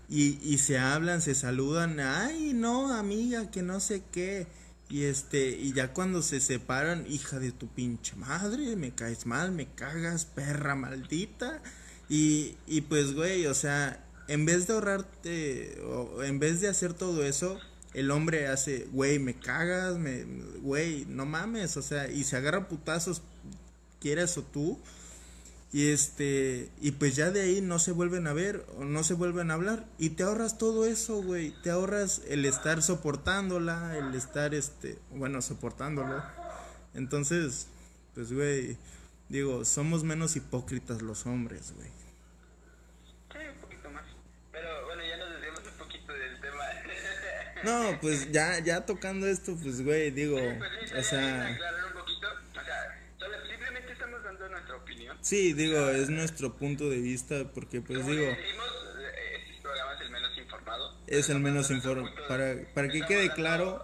y, 0.09 0.57
se 0.59 0.79
hablan, 0.79 1.21
se 1.21 1.35
saludan, 1.35 1.99
ay, 1.99 2.53
no, 2.53 2.93
amiga, 2.93 3.51
que 3.51 3.61
no 3.61 3.79
sé 3.81 4.03
qué. 4.11 4.47
Y 4.89 5.03
este, 5.03 5.49
y 5.49 5.73
ya 5.73 5.93
cuando 5.93 6.21
se 6.21 6.39
separan, 6.39 7.05
hija 7.09 7.39
de 7.39 7.51
tu 7.51 7.67
pinche 7.67 8.15
madre, 8.15 8.77
me 8.77 8.91
caes 8.91 9.25
mal, 9.25 9.51
me 9.51 9.67
cagas, 9.67 10.25
perra 10.25 10.75
maldita. 10.75 11.61
Y, 12.07 12.55
y 12.67 12.81
pues, 12.81 13.13
güey, 13.13 13.47
o 13.47 13.53
sea, 13.53 14.01
en 14.29 14.45
vez 14.45 14.67
de 14.67 14.73
ahorrarte, 14.75 15.81
o 15.85 16.23
en 16.23 16.39
vez 16.39 16.61
de 16.61 16.69
hacer 16.69 16.93
todo 16.93 17.25
eso, 17.25 17.59
el 17.93 18.09
hombre 18.11 18.47
hace, 18.47 18.87
güey, 18.93 19.19
me 19.19 19.33
cagas, 19.37 19.97
me, 19.97 20.23
güey, 20.61 21.05
no 21.07 21.25
mames, 21.25 21.75
o 21.75 21.81
sea, 21.81 22.09
y 22.09 22.23
se 22.23 22.37
agarra 22.37 22.69
putazos 22.69 23.21
quieras 23.99 24.37
o 24.37 24.43
tú. 24.43 24.79
Y 25.73 25.91
este, 25.91 26.69
y 26.81 26.91
pues 26.91 27.15
ya 27.17 27.29
de 27.29 27.41
ahí 27.41 27.61
no 27.61 27.77
se 27.77 27.91
vuelven 27.91 28.25
a 28.27 28.33
ver 28.33 28.65
o 28.77 28.85
no 28.85 29.03
se 29.03 29.13
vuelven 29.13 29.51
a 29.51 29.55
hablar. 29.55 29.85
Y 29.97 30.11
te 30.11 30.23
ahorras 30.23 30.57
todo 30.57 30.85
eso, 30.85 31.21
güey. 31.21 31.51
Te 31.61 31.69
ahorras 31.69 32.21
el 32.29 32.45
estar 32.45 32.81
soportándola, 32.81 33.97
el 33.97 34.15
estar, 34.15 34.53
este, 34.55 34.97
bueno, 35.11 35.41
soportándolo. 35.41 36.23
Entonces, 36.93 37.67
pues, 38.15 38.31
güey, 38.31 38.77
digo, 39.29 39.65
somos 39.65 40.03
menos 40.05 40.35
hipócritas 40.37 41.01
los 41.01 41.25
hombres, 41.25 41.73
güey. 41.75 41.89
Sí, 43.33 43.37
un 43.53 43.61
poquito 43.61 43.89
más. 43.91 44.03
Pero 44.53 44.85
bueno, 44.85 45.01
ya 45.05 45.17
nos 45.17 45.29
desviamos 45.31 45.61
un 45.65 45.77
poquito 45.85 46.13
del 46.13 46.39
tema. 46.39 46.63
No, 47.65 47.99
pues 47.99 48.31
ya, 48.31 48.59
ya 48.59 48.85
tocando 48.85 49.27
esto, 49.27 49.55
pues, 49.61 49.83
güey, 49.83 50.11
digo, 50.11 50.37
Pues 50.37 50.89
sí, 50.89 50.95
o 50.95 51.03
sea, 51.03 51.47
aclarar 51.49 51.85
un 51.87 51.93
poquito. 51.99 52.27
O 52.51 52.63
sea, 52.63 53.01
solo- 53.19 53.37
simplemente 53.49 53.91
estamos 53.91 54.23
dando 54.23 54.47
nuestra 54.49 54.75
opinión. 54.77 54.97
Sí, 55.21 55.53
digo, 55.53 55.89
es 55.89 56.09
nuestro 56.09 56.55
punto 56.55 56.89
de 56.89 56.99
vista, 56.99 57.51
porque, 57.53 57.81
pues, 57.81 58.05
digo, 58.05 58.23
eh, 58.23 58.37
este 59.49 59.61
programa 59.61 59.93
es 59.93 60.01
el 60.01 60.09
menos 60.11 60.37
informado. 60.37 60.97
es 61.07 61.29
el 61.29 61.39
menos 61.39 61.71
informado, 61.71 62.27
para, 62.27 62.55
para 62.73 62.87
que 62.89 63.01
quede 63.01 63.31
claro, 63.31 63.81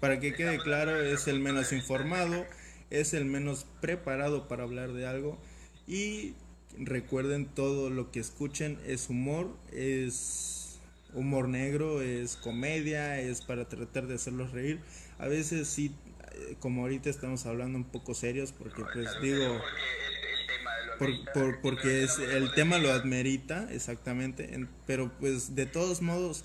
para 0.00 0.20
que 0.20 0.34
quede 0.34 0.58
claro, 0.58 1.00
es 1.00 1.26
el 1.28 1.40
menos 1.40 1.72
informado, 1.72 2.46
es 2.90 3.14
el 3.14 3.24
menos 3.24 3.66
preparado 3.80 4.48
para 4.48 4.62
hablar 4.64 4.92
de 4.92 5.06
algo, 5.06 5.38
y 5.86 6.34
recuerden 6.78 7.46
todo 7.46 7.88
lo 7.90 8.10
que 8.10 8.20
escuchen 8.20 8.78
es 8.86 9.08
humor, 9.08 9.56
es 9.72 10.78
humor 11.14 11.48
negro, 11.48 12.02
es 12.02 12.36
comedia, 12.36 13.18
es 13.20 13.40
para 13.40 13.66
tratar 13.68 14.06
de 14.06 14.16
hacerlos 14.16 14.52
reír, 14.52 14.80
a 15.18 15.26
veces 15.28 15.68
sí, 15.68 15.94
eh, 16.32 16.56
como 16.60 16.82
ahorita 16.82 17.08
estamos 17.08 17.46
hablando 17.46 17.78
un 17.78 17.84
poco 17.84 18.14
serios, 18.14 18.52
porque, 18.52 18.82
pues, 18.92 19.08
digo... 19.22 19.58
porque 19.58 19.80
el, 20.08 20.40
el 20.40 20.46
tema 20.46 20.76
de 20.76 20.85
lo 20.85 20.85
por, 20.98 21.32
por- 21.32 21.60
porque 21.60 22.02
es 22.04 22.18
el 22.18 22.52
tema 22.54 22.78
lo 22.78 22.92
admerita 22.92 23.68
exactamente 23.72 24.54
en- 24.54 24.68
pero 24.86 25.10
pues 25.20 25.54
de 25.54 25.66
todos 25.66 26.02
modos 26.02 26.44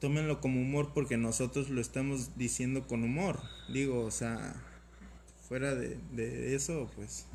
tómenlo 0.00 0.40
como 0.40 0.60
humor 0.60 0.92
porque 0.94 1.16
nosotros 1.16 1.68
lo 1.68 1.80
estamos 1.80 2.36
diciendo 2.38 2.86
con 2.86 3.04
humor. 3.04 3.40
Digo 3.72 4.04
o 4.04 4.10
sea 4.10 4.54
fuera 5.48 5.74
de, 5.74 5.98
de 6.12 6.54
eso 6.54 6.90
pues 6.96 7.26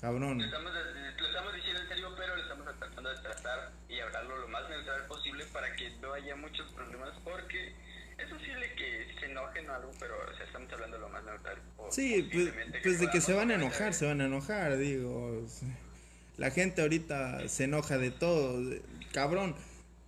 cabrón. 0.00 0.38
Lo 0.38 0.44
estamos, 0.44 0.72
lo 0.72 1.26
estamos 1.28 1.54
diciendo 1.54 1.80
en 1.82 1.88
serio, 1.88 2.08
pero 2.16 2.36
lo 2.36 2.42
estamos 2.42 2.66
tratando 2.78 3.10
de 3.10 3.16
tratar 3.20 3.72
y 3.88 3.98
hablarlo 4.00 4.38
lo 4.38 4.48
más 4.48 4.68
neutral 4.68 5.06
posible 5.06 5.44
para 5.52 5.74
que 5.76 5.90
no 6.00 6.12
haya 6.12 6.34
muchos 6.36 6.70
problemas, 6.72 7.10
porque 7.24 7.72
es 8.18 8.26
posible 8.30 8.72
que 8.76 9.06
se 9.20 9.26
enojen 9.26 9.68
o 9.70 9.74
algo, 9.74 9.90
pero 10.00 10.14
o 10.28 10.36
sea, 10.36 10.44
estamos 10.46 10.72
hablando 10.72 10.98
lo 10.98 11.08
más 11.08 11.24
neutral. 11.24 11.58
po- 11.76 11.88
sí 11.90 12.28
pues, 12.32 12.52
pues 12.82 13.00
de 13.00 13.10
que 13.10 13.20
se 13.20 13.32
van 13.32 13.50
a 13.50 13.54
enojar 13.54 13.94
se 13.94 14.06
van 14.06 14.20
a 14.20 14.26
enojar 14.26 14.76
digo 14.76 15.42
o 15.44 15.48
sea, 15.48 15.68
la 16.38 16.50
gente 16.50 16.82
ahorita 16.82 17.48
se 17.48 17.64
enoja 17.64 17.98
de 17.98 18.10
todo 18.10 18.60
cabrón 19.12 19.54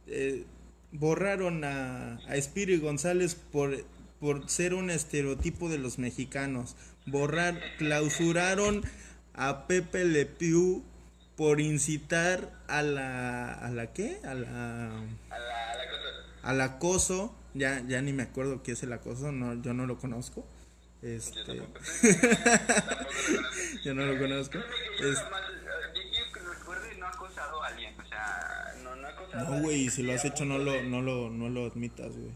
eh, 0.07 0.45
borraron 0.93 1.65
a, 1.65 2.17
a 2.29 2.41
Spiri 2.41 2.79
González 2.79 3.35
por, 3.35 3.85
por 4.21 4.49
ser 4.49 4.75
un 4.75 4.91
estereotipo 4.91 5.69
de 5.69 5.79
los 5.79 5.99
mexicanos. 5.99 6.77
Borrar, 7.07 7.59
clausuraron 7.79 8.83
a 9.35 9.67
Pepe 9.67 10.05
Le 10.05 10.27
Pew 10.27 10.83
por 11.37 11.61
incitar 11.61 12.51
a 12.69 12.83
la. 12.83 13.53
¿A 13.55 13.71
la 13.71 13.93
qué? 13.93 14.19
A 14.25 14.35
la. 14.35 14.91
A. 15.31 15.37
Al 16.43 16.61
acoso. 16.61 17.35
Ya, 17.55 17.83
ya 17.87 18.03
ni 18.03 18.13
me 18.13 18.23
acuerdo 18.25 18.63
qué 18.63 18.73
es 18.73 18.83
el 18.83 18.93
acoso, 18.93 19.33
no, 19.33 19.61
yo 19.63 19.73
no 19.75 19.87
lo 19.87 19.99
conozco. 19.99 20.47
Este, 21.03 21.39
yo 23.85 23.95
no 23.95 24.05
lo 24.07 24.19
conozco. 24.19 24.59
Créeme 24.59 24.75
que 24.97 25.03
yo 25.03 25.13
Es- 25.13 25.19
jamás, 25.19 25.43
eh, 25.43 25.45
yo, 25.95 26.03
yo 26.03 26.33
que 26.33 26.41
recuerde, 26.41 26.95
no 26.99 27.07
he 27.07 27.09
acosado 27.09 27.63
a 27.63 27.67
alguien, 27.69 27.95
o 27.99 28.05
sea, 28.09 28.75
no, 29.35 29.61
güey, 29.63 29.89
si 29.91 30.03
lo 30.03 30.13
has 30.13 30.25
hecho, 30.25 30.45
no 30.45 30.59
lo, 30.59 30.83
no 30.83 31.01
lo, 31.03 31.31
no 31.31 31.49
lo 31.49 31.67
admitas, 31.67 32.17
güey. 32.17 32.33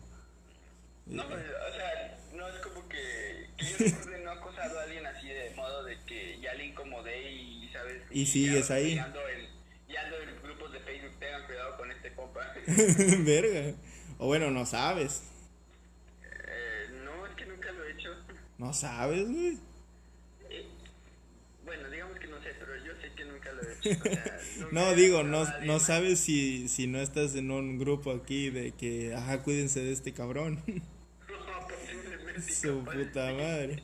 No, 1.07 1.29
pues, 1.29 1.43
o 1.45 1.75
sea, 1.75 2.19
no 2.35 2.49
es 2.49 2.55
como 2.61 2.89
que, 2.89 3.51
que 3.57 3.65
yo 3.67 3.77
recuerde 3.79 4.25
no 4.25 4.31
he 4.31 4.35
acosado 4.35 4.79
a 4.79 4.83
alguien 4.85 5.05
así 5.07 5.29
de 5.29 5.51
modo 5.55 5.85
de 5.85 5.99
que 6.07 6.41
ya 6.41 6.55
le 6.55 6.67
incomodé 6.67 7.33
y, 7.33 7.69
¿sabes? 7.73 8.03
Y 8.11 8.27
sigues 8.27 8.69
ya- 8.69 8.75
ahí. 8.77 8.93
Y 8.95 8.99
ando 8.99 9.21
en, 9.29 9.41
y 9.93 9.97
ando 9.97 10.17
en 10.19 10.43
grupos 10.43 10.73
de 10.73 10.81
Facebook, 10.81 11.19
tengan 11.19 11.45
cuidado 11.47 11.77
con 11.77 11.91
este 11.91 12.13
compa. 12.15 12.41
Verga. 13.25 13.77
O 14.19 14.27
bueno, 14.27 14.51
no 14.51 14.65
sabes. 14.65 15.23
Eh, 16.23 16.91
no, 17.05 17.27
es 17.27 17.35
que 17.35 17.47
nunca 17.47 17.71
lo 17.73 17.85
he 17.85 17.93
hecho. 17.93 18.11
No 18.59 18.73
sabes, 18.73 19.29
güey. 19.29 19.59
Eh, 20.49 20.67
bueno, 21.65 21.91
digamos 21.91 22.04
No, 24.73 24.95
digo, 24.95 25.23
no, 25.23 25.45
no 25.65 25.81
sabes 25.81 26.21
si, 26.21 26.69
si 26.69 26.87
no 26.87 27.01
estás 27.01 27.35
en 27.35 27.51
un 27.51 27.79
grupo 27.79 28.11
aquí 28.13 28.51
de 28.51 28.73
que, 28.73 29.15
ajá, 29.15 29.43
cuídense 29.43 29.81
de 29.83 29.93
este 29.93 30.13
cabrón. 30.13 30.63
Su 32.51 32.85
puta 32.85 33.33
madre. 33.33 33.83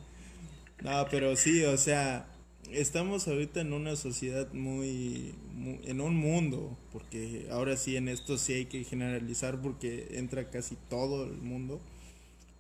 No, 0.83 1.07
pero 1.11 1.37
sí, 1.37 1.63
o 1.65 1.77
sea, 1.77 2.27
estamos 2.71 3.29
ahorita 3.29 3.61
en 3.61 3.73
una 3.73 3.97
sociedad 3.97 4.53
muy, 4.53 5.35
mu- 5.55 5.79
en 5.85 6.01
un 6.01 6.17
mundo, 6.17 6.79
porque 6.93 7.47
ahora 7.51 7.77
sí 7.77 7.97
en 7.97 8.09
esto 8.09 8.39
sí 8.39 8.55
hay 8.55 8.67
que 8.67 8.85
generalizar 8.85 9.61
porque 9.61 10.09
entra 10.13 10.51
casi 10.51 10.77
todo 10.89 11.25
el 11.25 11.39
mundo, 11.43 11.81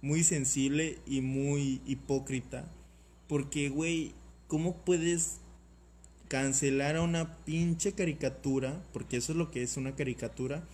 muy 0.03 0.25
sensible 0.25 0.99
y 1.07 1.21
muy 1.23 1.81
hipócrita, 1.87 2.71
porque, 3.29 3.69
güey, 3.71 4.13
¿cómo 4.49 4.85
puedes 4.85 5.41
cancelar 6.31 6.97
a 6.97 7.03
una 7.03 7.37
pinche 7.45 7.93
caricatura, 7.93 8.83
porque 8.95 9.19
eso 9.19 9.33
es 9.35 9.39
lo 9.39 9.51
que 9.53 9.63
es 9.65 9.77
una 9.77 9.97
caricatura, 9.97 10.65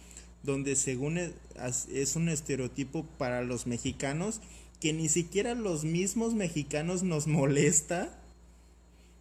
donde 0.44 0.76
según 0.76 1.18
es, 1.18 1.32
as- 1.58 1.88
es 1.88 2.14
un 2.16 2.28
estereotipo 2.28 3.04
para 3.18 3.42
los 3.42 3.66
mexicanos, 3.66 4.40
que 4.80 4.92
ni 4.94 5.08
siquiera 5.08 5.54
los 5.56 5.84
mismos 5.84 6.34
mexicanos 6.34 7.02
nos 7.02 7.26
molesta, 7.38 8.18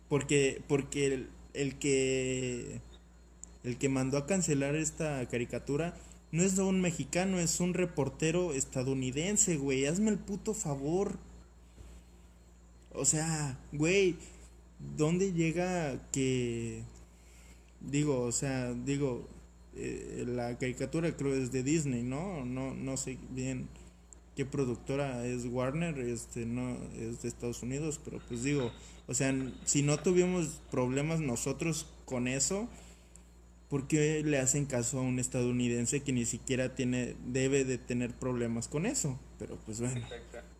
porque, 0.09 0.61
porque 0.67 1.07
el, 1.07 1.29
el 1.53 1.79
que 1.79 2.81
el 3.63 3.77
que 3.77 3.89
mandó 3.89 4.17
a 4.19 4.27
cancelar 4.27 4.75
esta 4.75 5.27
caricatura 5.27 5.97
no 6.31 6.43
es 6.43 6.57
un 6.59 6.81
mexicano, 6.81 7.39
es 7.39 7.59
un 7.59 7.73
reportero 7.73 8.53
estadounidense, 8.53 9.57
güey, 9.57 9.87
hazme 9.87 10.11
el 10.11 10.19
puto 10.19 10.53
favor. 10.53 11.17
O 12.93 13.05
sea, 13.05 13.57
güey, 13.73 14.15
¿dónde 14.79 15.33
llega 15.33 16.09
que... 16.11 16.83
Digo, 17.81 18.21
o 18.21 18.31
sea, 18.31 18.73
digo, 18.73 19.27
eh, 19.75 20.23
la 20.27 20.57
caricatura 20.57 21.15
creo 21.15 21.35
es 21.35 21.51
de 21.51 21.63
Disney, 21.63 22.01
¿no? 22.01 22.45
No, 22.45 22.73
no 22.73 22.97
sé 22.97 23.17
bien 23.29 23.67
qué 24.35 24.45
productora 24.45 25.25
es 25.25 25.45
Warner, 25.45 25.99
este, 25.99 26.45
no, 26.45 26.77
es 26.97 27.21
de 27.21 27.29
Estados 27.29 27.63
Unidos, 27.63 27.99
pero 28.03 28.19
pues 28.27 28.43
digo, 28.43 28.71
o 29.07 29.13
sea, 29.13 29.33
si 29.65 29.81
no 29.81 29.97
tuvimos 29.97 30.61
problemas 30.71 31.21
nosotros 31.21 31.87
con 32.05 32.27
eso, 32.27 32.67
¿por 33.69 33.87
qué 33.87 34.23
le 34.23 34.39
hacen 34.39 34.65
caso 34.65 34.99
a 34.99 35.01
un 35.01 35.19
estadounidense 35.19 36.03
que 36.03 36.11
ni 36.11 36.25
siquiera 36.25 36.75
tiene, 36.75 37.15
debe 37.25 37.63
de 37.63 37.77
tener 37.77 38.13
problemas 38.13 38.67
con 38.67 38.85
eso? 38.85 39.19
Pero 39.39 39.57
pues 39.65 39.79
bueno. 39.79 39.97
Exacto. 39.97 40.54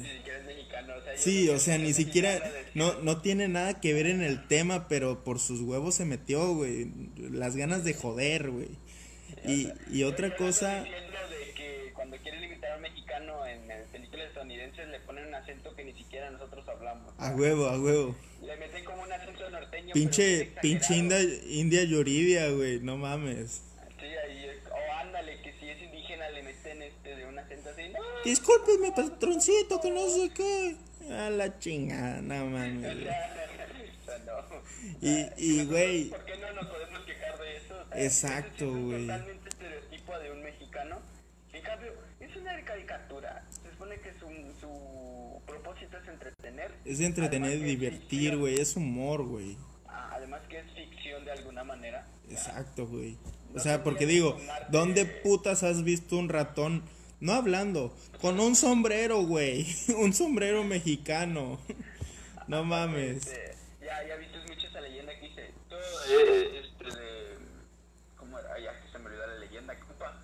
Ni 0.00 0.08
siquiera 0.08 0.38
es 0.38 0.44
mexicano, 0.46 0.94
o 0.96 1.02
sea, 1.02 1.16
Sí, 1.16 1.48
o 1.48 1.58
sea, 1.58 1.78
ni 1.78 1.92
siquiera, 1.92 2.40
no, 2.74 2.94
no 3.00 3.20
tiene 3.20 3.48
nada 3.48 3.80
que 3.80 3.92
ver 3.94 4.06
en 4.06 4.22
el 4.22 4.46
tema, 4.46 4.88
pero 4.88 5.24
por 5.24 5.38
sus 5.40 5.60
huevos 5.60 5.94
se 5.96 6.04
metió, 6.04 6.54
güey. 6.54 6.88
Las 7.16 7.56
ganas 7.56 7.84
de 7.84 7.94
joder, 7.94 8.50
güey. 8.50 8.68
Y, 9.44 9.68
y 9.90 10.02
otra 10.04 10.36
cosa, 10.36 10.82
de 10.82 11.52
que 11.54 11.92
cuando 11.94 12.16
quieren 12.18 12.42
imitar 12.44 12.72
a 12.72 12.76
un 12.76 12.82
mexicano 12.82 13.46
en, 13.46 13.60
películas 13.92 14.28
estadounidenses 14.28 14.88
le 14.88 15.00
ponen 15.00 15.26
un 15.26 15.34
acento 15.34 15.74
que 15.76 15.84
ni 15.84 15.92
siquiera 15.94 16.30
nosotros 16.30 16.66
hablamos. 16.68 17.12
a 17.18 17.30
huevo, 17.34 17.66
a 17.66 17.78
huevo. 17.80 18.16
Le 18.42 18.56
meten 18.56 18.84
como 18.84 19.02
un 19.02 19.12
acento 19.12 19.50
norteño. 19.50 19.92
Pinche, 19.94 20.52
pinche. 20.62 20.96
India, 20.96 21.20
India 21.48 21.84
Yuridia, 21.84 22.50
güey, 22.50 22.80
no 22.80 22.96
mames. 22.96 23.62
Sí, 23.98 24.06
ahí 24.06 24.44
es- 24.46 24.66
o 24.70 24.92
ándale, 25.00 25.40
que 25.42 25.52
si 25.58 25.68
es 25.68 25.82
indígena 25.82 26.30
le 26.30 26.42
meten 26.42 26.82
este 26.82 27.16
de 27.16 27.26
un 27.26 27.38
acento 27.38 27.68
así. 27.70 27.82
No, 27.92 27.98
Discúlpeme, 28.28 28.92
patroncito, 28.92 29.80
que 29.80 29.90
no 29.90 30.06
sé 30.08 30.30
qué. 30.34 30.76
A 31.14 31.30
la 31.30 31.58
chingada, 31.58 32.20
no 32.20 32.44
mames. 32.44 32.84
o 32.84 32.94
güey. 32.94 33.04
sea, 33.04 33.36
o 34.02 34.04
sea, 34.04 34.18
no. 34.26 34.62
Y, 35.00 35.26
y, 35.38 35.64
güey, 35.64 36.10
¿Por 36.10 36.24
qué 36.26 36.36
no 36.36 36.52
nos 36.52 36.66
podemos 36.66 37.00
quejar 37.06 37.38
de 37.38 37.56
eso? 37.56 37.74
O 37.74 37.88
sea, 37.88 38.04
Exacto, 38.04 38.58
sí 38.58 38.64
es 38.78 38.84
güey. 38.84 39.06
Totalmente 39.06 39.48
estereotipo 39.48 40.18
de 40.18 40.32
un 40.32 40.42
mexicano. 40.42 40.98
En 41.54 41.62
cambio, 41.62 41.92
es 42.20 42.36
una 42.36 42.64
caricatura. 42.64 43.44
Se 43.62 43.70
supone 43.70 43.98
que 44.00 44.12
su, 44.12 44.26
su 44.60 45.40
propósito 45.46 45.96
es 45.96 46.08
entretener. 46.08 46.74
es 46.84 47.00
entretener 47.00 47.50
y 47.52 47.54
Además 47.54 47.68
divertir, 47.68 48.36
güey, 48.36 48.60
es 48.60 48.76
humor, 48.76 49.22
güey. 49.24 49.56
Ah, 49.86 50.10
Además 50.16 50.42
que 50.50 50.58
es 50.58 50.66
ficción 50.74 51.24
de 51.24 51.32
alguna 51.32 51.64
manera. 51.64 52.06
Exacto, 52.30 52.86
güey. 52.86 53.16
O 53.54 53.58
sea, 53.58 53.82
porque 53.82 54.04
digo, 54.04 54.36
¿dónde 54.68 55.06
putas 55.06 55.62
has 55.62 55.82
visto 55.82 56.18
un 56.18 56.28
ratón? 56.28 56.82
No 57.20 57.32
hablando, 57.32 57.92
con 58.20 58.38
un 58.38 58.54
sombrero, 58.54 59.22
güey. 59.22 59.66
Un 59.96 60.12
sombrero 60.12 60.64
mexicano. 60.64 61.60
No 62.48 62.64
mames. 62.64 63.26
Este, 63.26 63.58
ya, 63.82 64.02
ya, 64.02 64.08
ya 64.08 64.16
viste 64.16 64.38
mucho 64.38 64.68
esa 64.68 64.80
leyenda 64.80 65.14
que 65.20 65.28
dice, 65.28 65.52
todo 65.68 65.78
eh, 66.08 66.62
este 66.64 66.98
de... 66.98 67.38
¿Cómo 68.16 68.38
era? 68.38 68.58
Ya 68.58 68.80
que 68.80 68.90
se 68.90 68.98
me 68.98 69.04
olvidó 69.04 69.26
la 69.26 69.34
leyenda, 69.34 69.78
compa. 69.80 70.18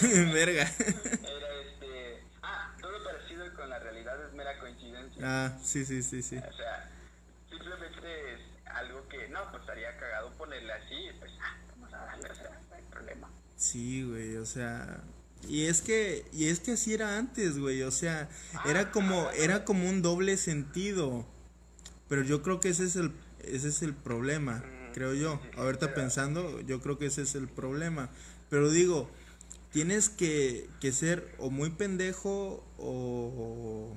Verga. 0.32 0.62
Era 0.62 1.60
este... 1.60 2.24
Ah, 2.42 2.74
todo 2.80 3.04
parecido 3.04 3.52
con 3.54 3.68
la 3.68 3.78
realidad 3.78 4.26
es 4.26 4.32
mera 4.32 4.58
coincidencia. 4.58 5.20
Ah, 5.22 5.58
sí, 5.62 5.84
sí, 5.84 6.02
sí, 6.02 6.22
sí. 6.22 6.38
O 6.38 6.52
sea, 6.56 6.90
simplemente 7.50 8.32
es 8.32 8.40
algo 8.64 9.06
que, 9.08 9.28
no, 9.28 9.50
pues 9.50 9.60
estaría 9.60 9.94
cagado 9.98 10.32
ponerle 10.38 10.72
así, 10.72 11.10
pues, 11.18 11.30
ah, 11.42 11.58
vamos 11.72 11.92
a 11.92 12.06
darle, 12.06 12.30
o 12.30 12.34
sea, 12.34 12.58
no 12.70 12.74
hay 12.74 12.82
problema. 12.84 13.30
Sí, 13.56 14.02
güey, 14.02 14.38
o 14.38 14.46
sea, 14.46 15.02
y 15.48 15.66
es 15.66 15.82
que 15.82 16.24
y 16.32 16.46
es 16.46 16.60
que 16.60 16.72
así 16.72 16.94
era 16.94 17.18
antes, 17.18 17.58
güey, 17.58 17.82
o 17.82 17.90
sea, 17.90 18.28
era 18.66 18.90
como 18.90 19.30
era 19.30 19.64
como 19.64 19.88
un 19.88 20.02
doble 20.02 20.36
sentido. 20.36 21.26
Pero 22.08 22.22
yo 22.22 22.42
creo 22.42 22.60
que 22.60 22.70
ese 22.70 22.84
es 22.84 22.96
el 22.96 23.12
ese 23.40 23.68
es 23.68 23.82
el 23.82 23.94
problema, 23.94 24.64
creo 24.92 25.14
yo. 25.14 25.40
Ahorita 25.56 25.94
pensando, 25.94 26.60
yo 26.62 26.80
creo 26.80 26.98
que 26.98 27.06
ese 27.06 27.22
es 27.22 27.34
el 27.34 27.48
problema. 27.48 28.10
Pero 28.48 28.70
digo, 28.70 29.08
tienes 29.72 30.08
que, 30.08 30.68
que 30.80 30.92
ser 30.92 31.34
o 31.38 31.50
muy 31.50 31.70
pendejo 31.70 32.64
o 32.78 33.94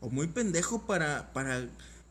o 0.00 0.10
muy 0.10 0.28
pendejo 0.28 0.86
para 0.86 1.32
para 1.32 1.66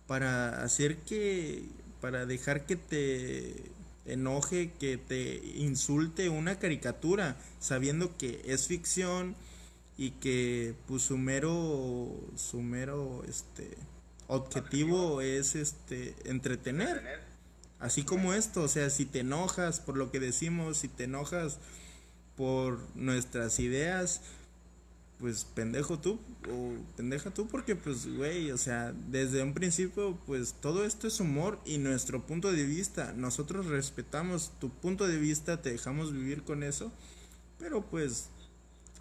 para 0.07 0.63
hacer 0.63 0.97
que 0.97 1.63
para 2.01 2.25
dejar 2.25 2.65
que 2.65 2.75
te 2.75 3.71
enoje, 4.07 4.71
que 4.79 4.97
te 4.97 5.41
insulte 5.55 6.29
una 6.29 6.59
caricatura, 6.59 7.37
sabiendo 7.59 8.17
que 8.17 8.41
es 8.45 8.67
ficción 8.67 9.35
y 9.97 10.11
que 10.11 10.75
pues 10.87 11.03
su 11.03 11.17
mero, 11.17 12.13
su 12.35 12.61
mero 12.61 13.23
este 13.27 13.77
objetivo 14.27 15.21
es 15.21 15.55
este 15.55 16.15
entretener. 16.25 17.25
Así 17.79 18.03
como 18.03 18.33
esto, 18.33 18.63
o 18.63 18.67
sea, 18.67 18.89
si 18.89 19.05
te 19.05 19.19
enojas 19.19 19.79
por 19.79 19.97
lo 19.97 20.11
que 20.11 20.19
decimos, 20.19 20.77
si 20.77 20.87
te 20.87 21.03
enojas 21.03 21.59
por 22.35 22.79
nuestras 22.95 23.59
ideas, 23.59 24.21
pues 25.19 25.45
pendejo 25.45 25.99
tú 25.99 26.19
o 26.49 26.73
pendeja 26.95 27.31
tú 27.31 27.47
porque 27.47 27.75
pues 27.75 28.05
güey, 28.05 28.51
o 28.51 28.57
sea, 28.57 28.93
desde 29.09 29.41
un 29.41 29.53
principio 29.53 30.17
pues 30.27 30.53
todo 30.53 30.85
esto 30.85 31.07
es 31.07 31.19
humor 31.19 31.59
y 31.65 31.79
nuestro 31.79 32.25
punto 32.25 32.51
de 32.51 32.65
vista, 32.65 33.13
nosotros 33.13 33.65
respetamos 33.65 34.51
tu 34.59 34.69
punto 34.69 35.07
de 35.07 35.17
vista, 35.17 35.61
te 35.61 35.71
dejamos 35.71 36.13
vivir 36.13 36.43
con 36.43 36.63
eso, 36.63 36.91
pero 37.57 37.81
pues 37.81 38.29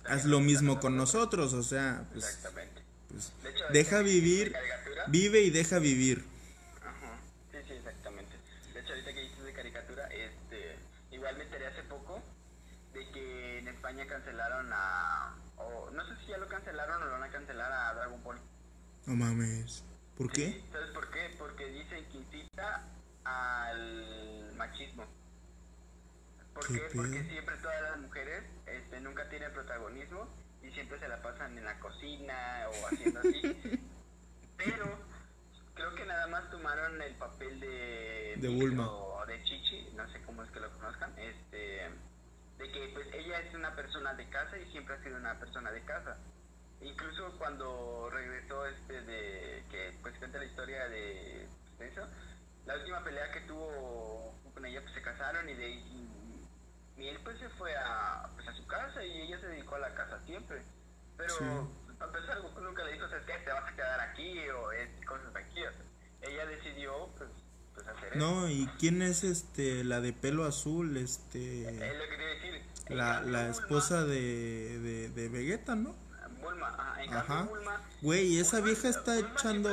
haz 0.08 0.25
lo 0.25 0.40
mismo 0.40 0.80
con 0.80 0.96
nosotros, 0.96 1.52
o 1.52 1.62
sea, 1.62 2.06
pues, 2.12 2.25
Exactamente. 2.25 2.82
pues 3.08 3.32
De 3.42 3.50
hecho, 3.50 3.64
deja 3.73 4.00
vivir, 4.00 4.52
de 4.52 4.58
vive 5.08 5.42
y 5.42 5.50
deja 5.50 5.78
vivir. 5.78 6.25
Ajá. 6.82 7.18
Sí, 7.52 7.58
sí, 7.66 7.75
exactamente. 7.75 8.32
De 8.73 8.80
hecho, 8.80 8.90
ahorita 8.90 9.14
que 9.14 9.20
dices 9.20 9.44
de 9.44 9.52
caricatura, 9.52 10.08
este, 10.08 10.76
igual 11.11 11.37
me 11.37 11.44
enteré 11.44 11.66
hace 11.66 11.82
poco 11.85 12.23
de 12.94 13.11
que 13.11 13.58
en 13.58 13.68
España 13.68 14.06
cancelaron 14.06 14.68
a, 14.73 15.15
no 15.97 16.07
sé 16.07 16.15
si 16.21 16.26
ya 16.26 16.38
lo 16.38 16.47
cancelaron 16.47 17.03
o 17.03 17.07
lo 17.07 17.12
van 17.12 17.23
a 17.23 17.31
cancelar 17.31 17.73
a 17.73 17.95
Dragon 17.95 18.23
Ball. 18.23 18.38
No 19.07 19.17
mames. 19.17 19.83
¿Por 20.17 20.31
qué? 20.31 20.47
Sí, 20.47 20.65
¿Sabes 20.71 20.91
por 20.91 21.11
qué? 21.11 21.35
Porque 21.38 21.67
dicen 21.67 22.05
que 22.11 22.19
incita 22.19 22.85
al 23.25 24.53
machismo. 24.57 25.07
¿Por 26.55 26.67
¿Qué? 26.67 26.83
Porque 26.95 27.25
siempre 27.25 27.57
todas 27.57 27.83
las 27.83 27.99
mujeres 27.99 28.45
este, 28.67 29.00
nunca 29.00 29.29
tienen 29.29 29.53
protagonismo 29.53 30.29
y 30.62 30.71
siempre 30.73 30.99
se 30.99 31.09
la 31.09 31.21
pasan 31.23 31.57
en 31.57 31.65
la 31.65 31.79
cocina 31.81 32.67
o 32.69 32.87
haciendo 32.87 33.21
así. 33.21 33.41
Pero 34.57 34.99
creo 35.75 35.95
que 35.95 36.05
nada 36.07 36.26
más 36.29 36.50
tomaron 36.50 37.00
el 37.00 37.15
papel 37.17 37.61
de... 37.61 38.35
De 38.38 38.49
Bulma. 38.49 38.91
O 38.91 39.26
de 39.26 39.43
Chichi, 39.45 39.91
no 39.95 40.11
sé 40.12 40.21
cómo 40.23 40.42
es 40.42 40.51
que 40.51 40.61
lo 40.61 40.70
conozcan. 40.73 41.12
Este, 41.18 41.90
de 42.59 42.73
que 42.73 42.90
pues 42.95 43.07
ella 43.12 43.40
es 43.40 43.55
una 43.55 43.75
persona 43.75 44.14
de 44.14 44.29
casa 44.31 44.59
y 44.59 44.71
siempre 44.73 44.95
ha 44.95 45.03
sido 45.03 45.16
una 45.16 45.38
persona 45.38 45.71
de 45.71 45.83
casa. 45.85 46.16
Incluso 46.81 47.37
cuando 47.38 48.09
regresó 48.11 48.66
este 48.66 49.01
de 49.03 49.64
que 49.71 49.99
pues 50.03 50.16
cuenta 50.19 50.38
la 50.38 50.45
historia 50.45 50.88
de, 50.88 51.49
de 51.79 51.88
eso, 51.88 52.07
la 52.66 52.77
última 52.77 53.03
pelea 53.05 53.31
que 53.33 53.40
tuvo 53.42 54.35
con 54.53 54.64
ella 54.64 54.81
pues 54.83 54.95
se 54.95 55.03
casaron 55.03 55.49
y 55.49 55.55
de 55.55 55.64
ahí 55.64 56.12
y 56.99 57.09
él 57.09 57.19
pues 57.25 57.38
se 57.38 57.49
fue 57.51 57.75
a, 57.77 58.29
pues, 58.35 58.49
a 58.49 58.53
su 58.55 58.66
casa 58.66 59.05
y 59.05 59.23
ella 59.23 59.38
se 59.40 59.49
dedicó 59.49 59.75
a 59.75 59.81
la 59.81 59.95
casa 59.95 60.19
siempre. 60.25 60.62
Pero 61.19 61.35
Sí. 61.35 61.45
a 62.01 62.07
pesar 62.12 62.40
Goku 62.40 62.61
nunca 62.61 62.85
le 62.85 62.92
dijo, 62.92 63.09
¿sabes 63.09 63.25
qué? 63.27 63.33
Te 63.45 63.53
vas 63.53 63.71
a 63.71 63.75
quedar 63.77 64.01
aquí 64.01 64.49
o 64.51 64.73
es, 64.73 64.88
cosas 65.07 65.35
aquí. 65.37 65.62
o 65.62 65.71
sea, 65.73 66.31
ella 66.31 66.47
decidió 66.47 67.09
pues, 67.19 67.31
pues 67.75 67.87
hacer 67.87 68.16
eso. 68.16 68.19
No, 68.19 68.49
¿y 68.49 68.66
quién 68.79 69.03
es 69.03 69.25
este 69.25 69.85
la 69.85 70.01
de 70.01 70.12
pelo 70.14 70.45
azul, 70.47 70.97
este 70.97 71.62
Es 71.69 71.99
lo 71.99 72.09
que 72.09 72.16
la, 72.88 73.22
la 73.22 73.49
esposa 73.49 74.05
de, 74.05 75.11
de, 75.14 75.29
Vegeta, 75.29 75.75
¿no? 75.75 75.94
Bulma, 76.42 76.68
ajá, 77.11 77.40
en 77.40 77.87
Güey, 78.03 78.38
esa 78.38 78.61
vieja 78.61 78.88
está 78.88 79.18
echando, 79.18 79.70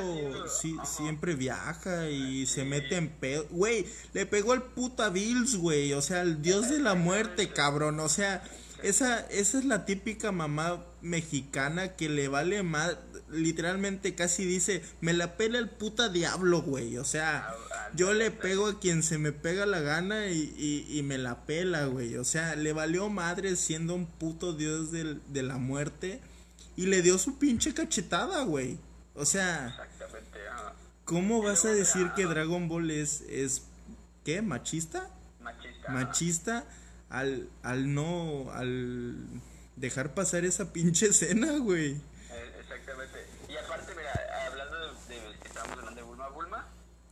sí, 0.47 0.75
siempre 0.85 1.35
viaja 1.35 2.09
y 2.09 2.47
se 2.47 2.63
mete 2.63 2.95
en 2.95 3.09
pedo. 3.09 3.45
Güey, 3.51 3.85
le 4.13 4.25
pegó 4.25 4.53
al 4.53 4.63
puta 4.63 5.09
Bills, 5.09 5.57
güey, 5.57 5.93
o 5.93 6.01
sea, 6.01 6.21
el 6.21 6.41
dios 6.41 6.69
de 6.69 6.79
la 6.79 6.95
muerte, 6.95 7.49
cabrón, 7.49 7.99
o 7.99 8.09
sea, 8.09 8.43
esa, 8.81 9.19
esa 9.27 9.59
es 9.59 9.65
la 9.65 9.85
típica 9.85 10.31
mamá 10.31 10.83
mexicana 11.01 11.95
que 11.95 12.09
le 12.09 12.27
vale 12.27 12.63
más, 12.63 12.97
literalmente 13.33 14.15
casi 14.15 14.45
dice, 14.45 14.81
me 15.01 15.13
la 15.13 15.35
pela 15.37 15.59
el 15.59 15.69
puta 15.69 16.09
diablo, 16.09 16.61
güey, 16.61 16.97
o 16.97 17.03
sea, 17.05 17.49
yo 17.95 18.13
le 18.13 18.31
pego 18.31 18.67
a 18.67 18.79
quien 18.79 19.03
se 19.03 19.17
me 19.17 19.31
pega 19.31 19.65
la 19.65 19.81
gana 19.81 20.27
y, 20.27 20.53
y, 20.57 20.97
y 20.97 21.03
me 21.03 21.17
la 21.17 21.45
pela, 21.45 21.85
güey, 21.85 22.15
o 22.17 22.23
sea, 22.23 22.55
le 22.55 22.73
valió 22.73 23.09
madre 23.09 23.55
siendo 23.55 23.95
un 23.95 24.05
puto 24.05 24.53
dios 24.53 24.91
del- 24.91 25.21
de 25.27 25.43
la 25.43 25.57
muerte 25.57 26.21
y 26.75 26.85
le 26.87 27.01
dio 27.01 27.17
su 27.17 27.37
pinche 27.37 27.73
cachetada, 27.73 28.43
güey. 28.43 28.77
O 29.15 29.25
sea, 29.25 29.67
Exactamente. 29.67 30.39
¿cómo 31.05 31.43
vas 31.43 31.65
a 31.65 31.71
decir 31.71 32.09
que 32.15 32.25
Dragon 32.25 32.67
Ball 32.67 32.89
es, 32.89 33.21
es 33.29 33.63
¿qué? 34.25 34.41
¿Machista? 34.41 35.09
Machista. 35.41 35.91
Machista 35.91 36.65
al, 37.09 37.47
al 37.61 37.93
no, 37.93 38.51
al 38.53 39.17
dejar 39.75 40.15
pasar 40.15 40.45
esa 40.45 40.73
pinche 40.73 41.07
escena, 41.07 41.57
güey. 41.59 41.91
Eh, 41.91 42.51
exactamente. 42.61 43.19
Y 43.49 43.55
aparte, 43.57 43.93
mira, 43.95 44.11
hablando 44.49 44.79
de, 44.79 45.15
de 45.15 45.37
que 45.39 45.47
estábamos 45.47 45.77
hablando 45.77 45.99
de 46.01 46.07
Bulma, 46.07 46.29
Bulma, 46.29 46.67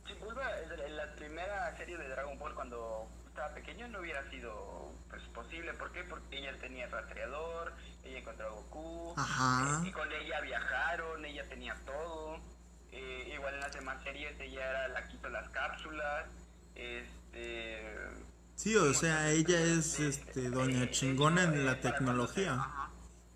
si 0.08 0.14
Bulma 0.14 0.42
en 0.88 0.96
la 1.12 1.16
primera 1.18 1.76
serie 1.76 1.98
de 1.98 2.08
Dragon 2.08 2.38
Ball 2.38 2.54
cuando 2.54 3.06
estaba 3.28 3.52
pequeño 3.54 3.86
no 3.88 4.00
hubiera 4.00 4.28
sido 4.30 4.92
pues 5.10 5.22
posible. 5.34 5.72
¿Por 5.74 5.92
qué? 5.92 6.02
Porque 6.04 6.38
ella 6.38 6.56
tenía 6.58 6.86
rastreador, 6.88 7.72
ella 8.04 8.18
encontró 8.18 8.46
a 8.46 8.50
Goku, 8.50 9.14
Ajá. 9.16 9.82
eh, 9.84 9.88
y 9.88 9.92
con 9.92 10.10
ella 10.10 10.40
viajaron, 10.40 11.24
ella 11.24 11.46
tenía 11.48 11.74
todo. 11.84 12.38
Eh, 12.92 13.32
igual 13.34 13.54
en 13.54 13.60
las 13.60 13.72
demás 13.72 14.02
series 14.04 14.38
ella 14.40 14.70
era 14.70 14.88
la 14.88 15.06
que 15.08 15.16
hizo 15.16 15.28
las 15.28 15.48
cápsulas. 15.50 16.26
Este, 16.74 17.98
Sí, 18.54 18.76
o 18.76 18.94
sea, 18.94 19.30
ella 19.30 19.60
es 19.60 19.98
este 19.98 20.48
doña 20.50 20.90
chingona 20.90 21.42
en 21.44 21.66
la 21.66 21.80
tecnología. 21.80 22.54
Ajá. 22.54 22.88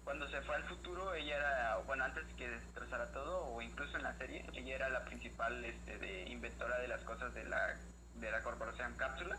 Cuando 0.04 0.28
se 0.30 0.40
fue 0.42 0.54
al 0.54 0.64
futuro, 0.64 1.12
ella 1.14 1.36
era, 1.36 1.76
bueno, 1.86 2.04
antes 2.04 2.24
que 2.38 2.48
destrozara 2.48 3.10
todo, 3.12 3.44
o 3.46 3.60
incluso 3.60 3.96
en 3.96 4.04
la 4.16 4.26
serie, 4.26 4.44
ella 4.55 4.74
era 4.74 4.88
la 4.88 5.05
principal 5.05 5.64
este, 5.64 5.98
de 5.98 6.22
inventora 6.31 6.79
de 6.79 6.88
las 6.88 7.00
cosas 7.02 7.33
de 7.35 7.44
la, 7.44 7.76
de 8.14 8.31
la 8.31 8.42
corporación 8.42 8.94
Cápsula. 8.96 9.37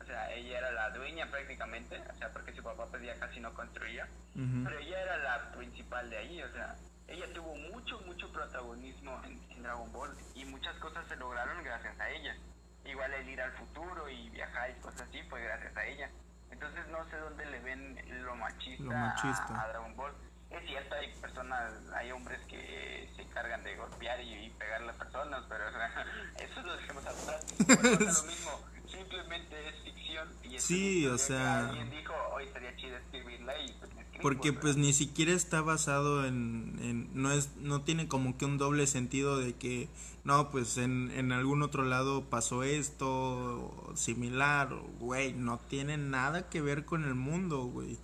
O 0.00 0.04
sea, 0.04 0.30
ella 0.32 0.58
era 0.58 0.70
la 0.70 0.90
dueña 0.90 1.28
prácticamente, 1.30 2.00
o 2.00 2.18
sea, 2.18 2.32
porque 2.32 2.52
su 2.52 2.62
papá 2.62 2.86
pues 2.86 3.02
ya 3.02 3.18
casi 3.18 3.40
no 3.40 3.52
construía. 3.54 4.06
Pero 4.34 4.78
ella 4.78 5.00
era 5.00 5.16
la 5.16 5.52
principal 5.52 6.08
de 6.10 6.18
ahí, 6.18 6.42
o 6.42 6.52
sea, 6.52 6.76
ella 7.08 7.32
tuvo 7.32 7.54
mucho, 7.72 7.98
mucho 8.02 8.30
protagonismo 8.30 9.20
en, 9.24 9.40
en 9.50 9.62
Dragon 9.62 9.90
Ball 9.92 10.14
y 10.34 10.44
muchas 10.44 10.76
cosas 10.76 11.06
se 11.08 11.16
lograron 11.16 11.64
gracias 11.64 11.98
a 11.98 12.10
ella. 12.10 12.36
Igual 12.84 13.12
el 13.14 13.28
ir 13.28 13.40
al 13.40 13.52
futuro 13.52 14.08
y 14.08 14.28
viajar 14.30 14.70
y 14.70 14.80
cosas 14.80 15.08
así 15.08 15.22
fue 15.24 15.42
gracias 15.42 15.76
a 15.76 15.86
ella. 15.86 16.10
Entonces 16.50 16.86
no 16.88 17.04
sé 17.10 17.16
dónde 17.16 17.46
le 17.46 17.58
ven 17.60 18.24
lo 18.24 18.36
machista, 18.36 18.84
Lo 18.84 18.90
machista. 18.90 19.54
A, 19.54 19.62
a 19.62 19.68
Dragon 19.68 19.96
Ball. 19.96 20.12
Es 20.62 20.66
cierto, 20.68 20.94
hay 20.94 21.12
personas, 21.20 21.72
hay 21.94 22.12
hombres 22.12 22.40
que 22.48 23.08
se 23.14 23.22
encargan 23.22 23.62
de 23.62 23.76
golpear 23.76 24.20
y, 24.22 24.50
pegar 24.58 24.82
a 24.82 24.86
las 24.86 24.96
personas, 24.96 25.44
pero 25.48 25.64
eso 26.38 26.62
lo 26.62 26.76
dejemos 26.76 27.04
atrás. 27.06 27.44
A 27.68 27.82
lo 27.82 27.98
mismo, 28.26 28.60
simplemente 28.86 29.68
es 29.68 29.74
ficción. 29.84 30.28
Y 30.44 30.56
es 30.56 30.62
Sí, 30.62 31.06
o 31.06 31.18
sea- 31.18 31.68
Alguien 31.68 31.90
dijo, 31.90 32.14
hoy 32.32 32.48
sería 32.52 32.74
chido 32.76 32.96
escribirla 32.96 33.58
y 33.60 33.72
pues 33.72 33.90
Porque 34.22 34.48
¿verdad? 34.50 34.62
pues 34.62 34.76
ni 34.78 34.92
siquiera 34.94 35.32
está 35.32 35.60
basado 35.60 36.24
en, 36.26 36.78
en- 36.80 37.10
no 37.12 37.30
es 37.32 37.54
no 37.58 37.82
tiene 37.82 38.08
como 38.08 38.38
que 38.38 38.46
un 38.46 38.56
doble 38.56 38.86
sentido 38.86 39.38
de 39.38 39.54
que 39.54 39.88
no 40.24 40.50
pues 40.50 40.78
en, 40.78 41.10
en 41.14 41.32
algún 41.32 41.62
otro 41.62 41.84
lado 41.84 42.24
pasó 42.24 42.62
esto 42.62 43.06
o 43.10 43.92
similar 43.94 44.70
güey 44.98 45.34
no 45.34 45.58
tiene 45.58 45.98
nada 45.98 46.48
que 46.48 46.62
ver 46.62 46.86
con 46.86 47.04
el 47.04 47.14
mundo 47.14 47.64
güey 47.64 47.98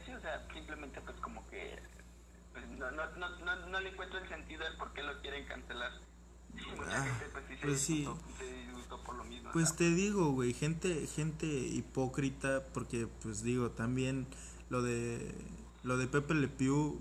así, 0.00 0.12
o 0.12 0.20
sea, 0.20 0.46
simplemente 0.52 1.00
pues 1.00 1.16
como 1.20 1.46
que 1.48 1.78
pues, 2.52 2.66
no, 2.70 2.90
no, 2.90 3.06
no, 3.16 3.38
no, 3.44 3.66
no 3.66 3.80
le 3.80 3.90
encuentro 3.90 4.18
el 4.18 4.28
sentido 4.28 4.64
del 4.64 4.76
por 4.76 4.92
qué 4.92 5.02
lo 5.02 5.20
quieren 5.20 5.46
cancelar. 5.46 5.92
Ah, 6.90 7.04
gente, 7.04 7.26
pues, 7.32 7.44
sí 7.48 7.54
pues 7.62 7.80
sí. 7.80 7.98
disgustó- 7.98 8.38
se 8.38 8.52
disgustó 8.52 9.02
por 9.04 9.14
lo 9.16 9.24
mismo. 9.24 9.50
Pues 9.52 9.76
te 9.76 9.90
digo, 9.90 10.32
güey, 10.32 10.52
gente, 10.54 11.06
gente 11.06 11.46
hipócrita, 11.46 12.64
porque 12.74 13.06
pues 13.22 13.42
digo, 13.42 13.70
también 13.70 14.26
lo 14.70 14.82
de 14.82 15.34
lo 15.84 15.96
de 15.96 16.06
Pepe 16.08 16.34
Le 16.34 16.48
Pew, 16.48 17.00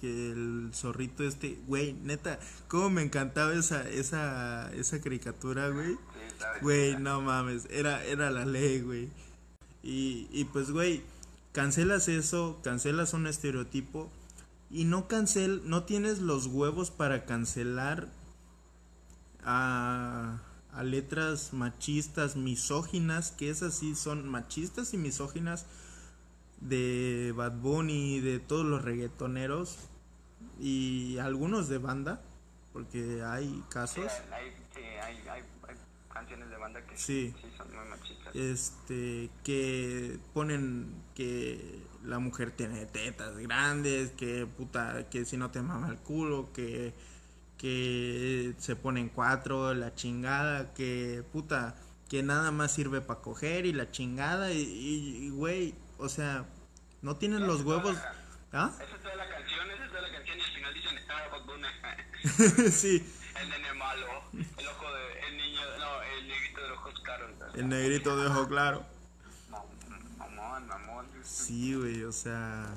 que 0.00 0.30
el 0.32 0.70
zorrito 0.74 1.22
este, 1.24 1.58
güey, 1.66 1.92
neta, 1.92 2.38
cómo 2.68 2.90
me 2.90 3.02
encantaba 3.02 3.52
esa 3.54 3.88
esa 3.88 4.72
esa 4.74 5.00
caricatura, 5.00 5.68
güey. 5.68 5.92
sí. 5.94 5.98
Güey, 6.62 6.96
no 6.96 7.20
mames, 7.20 7.66
era 7.70 8.02
era 8.04 8.30
la 8.30 8.44
ley, 8.44 8.80
güey. 8.80 9.08
Y 9.82 10.26
y 10.32 10.44
pues 10.46 10.70
güey, 10.72 11.02
cancelas 11.52 12.08
eso, 12.08 12.60
cancelas 12.62 13.14
un 13.14 13.26
estereotipo 13.26 14.10
y 14.70 14.84
no 14.84 15.08
cancel 15.08 15.62
no 15.64 15.84
tienes 15.84 16.18
los 16.20 16.46
huevos 16.46 16.90
para 16.90 17.24
cancelar 17.24 18.08
a, 19.42 20.40
a 20.72 20.82
letras 20.84 21.52
machistas, 21.52 22.36
misóginas, 22.36 23.32
que 23.32 23.50
esas 23.50 23.74
sí 23.74 23.94
son 23.94 24.28
machistas 24.28 24.94
y 24.94 24.96
misóginas 24.96 25.66
de 26.60 27.32
Bad 27.36 27.58
Bunny, 27.58 28.20
de 28.20 28.38
todos 28.38 28.64
los 28.64 28.82
reggaetoneros 28.82 29.78
y 30.60 31.18
algunos 31.18 31.68
de 31.68 31.78
banda, 31.78 32.20
porque 32.72 33.22
hay 33.24 33.64
casos. 33.70 34.10
sí, 34.74 34.80
hay 35.02 35.42
canciones 36.20 36.50
de 36.50 36.56
banda 36.56 36.80
que 36.86 36.96
Sí. 36.96 37.34
sí 37.40 37.48
son 37.56 37.68
muy 37.74 37.88
machistas. 37.88 38.34
este 38.34 39.30
que 39.44 40.18
ponen 40.32 40.94
que 41.14 41.82
la 42.04 42.18
mujer 42.18 42.50
tiene 42.52 42.86
tetas 42.86 43.36
grandes, 43.38 44.10
que 44.12 44.46
puta, 44.46 45.08
que 45.10 45.24
si 45.24 45.36
no 45.36 45.50
te 45.50 45.60
mama 45.62 45.88
el 45.90 45.98
culo, 45.98 46.52
que 46.52 46.94
que 47.58 48.54
se 48.58 48.74
ponen 48.74 49.10
cuatro, 49.10 49.74
la 49.74 49.94
chingada, 49.94 50.72
que 50.72 51.22
puta, 51.30 51.74
que 52.08 52.22
nada 52.22 52.50
más 52.52 52.72
sirve 52.72 53.02
para 53.02 53.20
coger 53.20 53.66
y 53.66 53.72
la 53.74 53.90
chingada 53.90 54.50
y, 54.50 55.28
güey, 55.28 55.74
o 55.98 56.08
sea, 56.08 56.46
no 57.02 57.16
tienen 57.16 57.46
los 57.46 57.60
huevos, 57.62 57.98
¿ah? 58.54 58.72
Esa 58.80 58.84
es 58.96 59.02
toda 59.02 59.14
la 59.16 59.28
canción, 59.28 59.70
esa 59.70 59.84
es 59.84 59.90
toda 59.90 60.00
la 60.02 60.10
canción 60.10 60.38
y 60.38 60.42
al 60.42 60.50
final 60.54 60.74
dicen, 60.74 60.98
ah, 61.10 61.28
Bad 61.32 61.44
Bunny, 61.44 62.70
sí, 62.70 63.04
el 67.54 67.68
negrito 67.68 68.16
de 68.16 68.26
ojo 68.28 68.48
claro. 68.48 68.84
mam- 69.50 70.18
Mamón, 70.18 70.66
mamón. 70.66 71.06
Sí, 71.24 71.74
güey, 71.74 72.02
o 72.04 72.12
sea. 72.12 72.74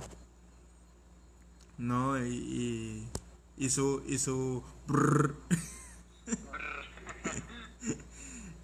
No, 1.77 2.17
y. 2.23 3.07
Y, 3.57 3.65
y 3.65 3.69
su. 3.69 4.03
Y 4.07 4.17
su. 4.17 4.63
brrr. 4.87 5.35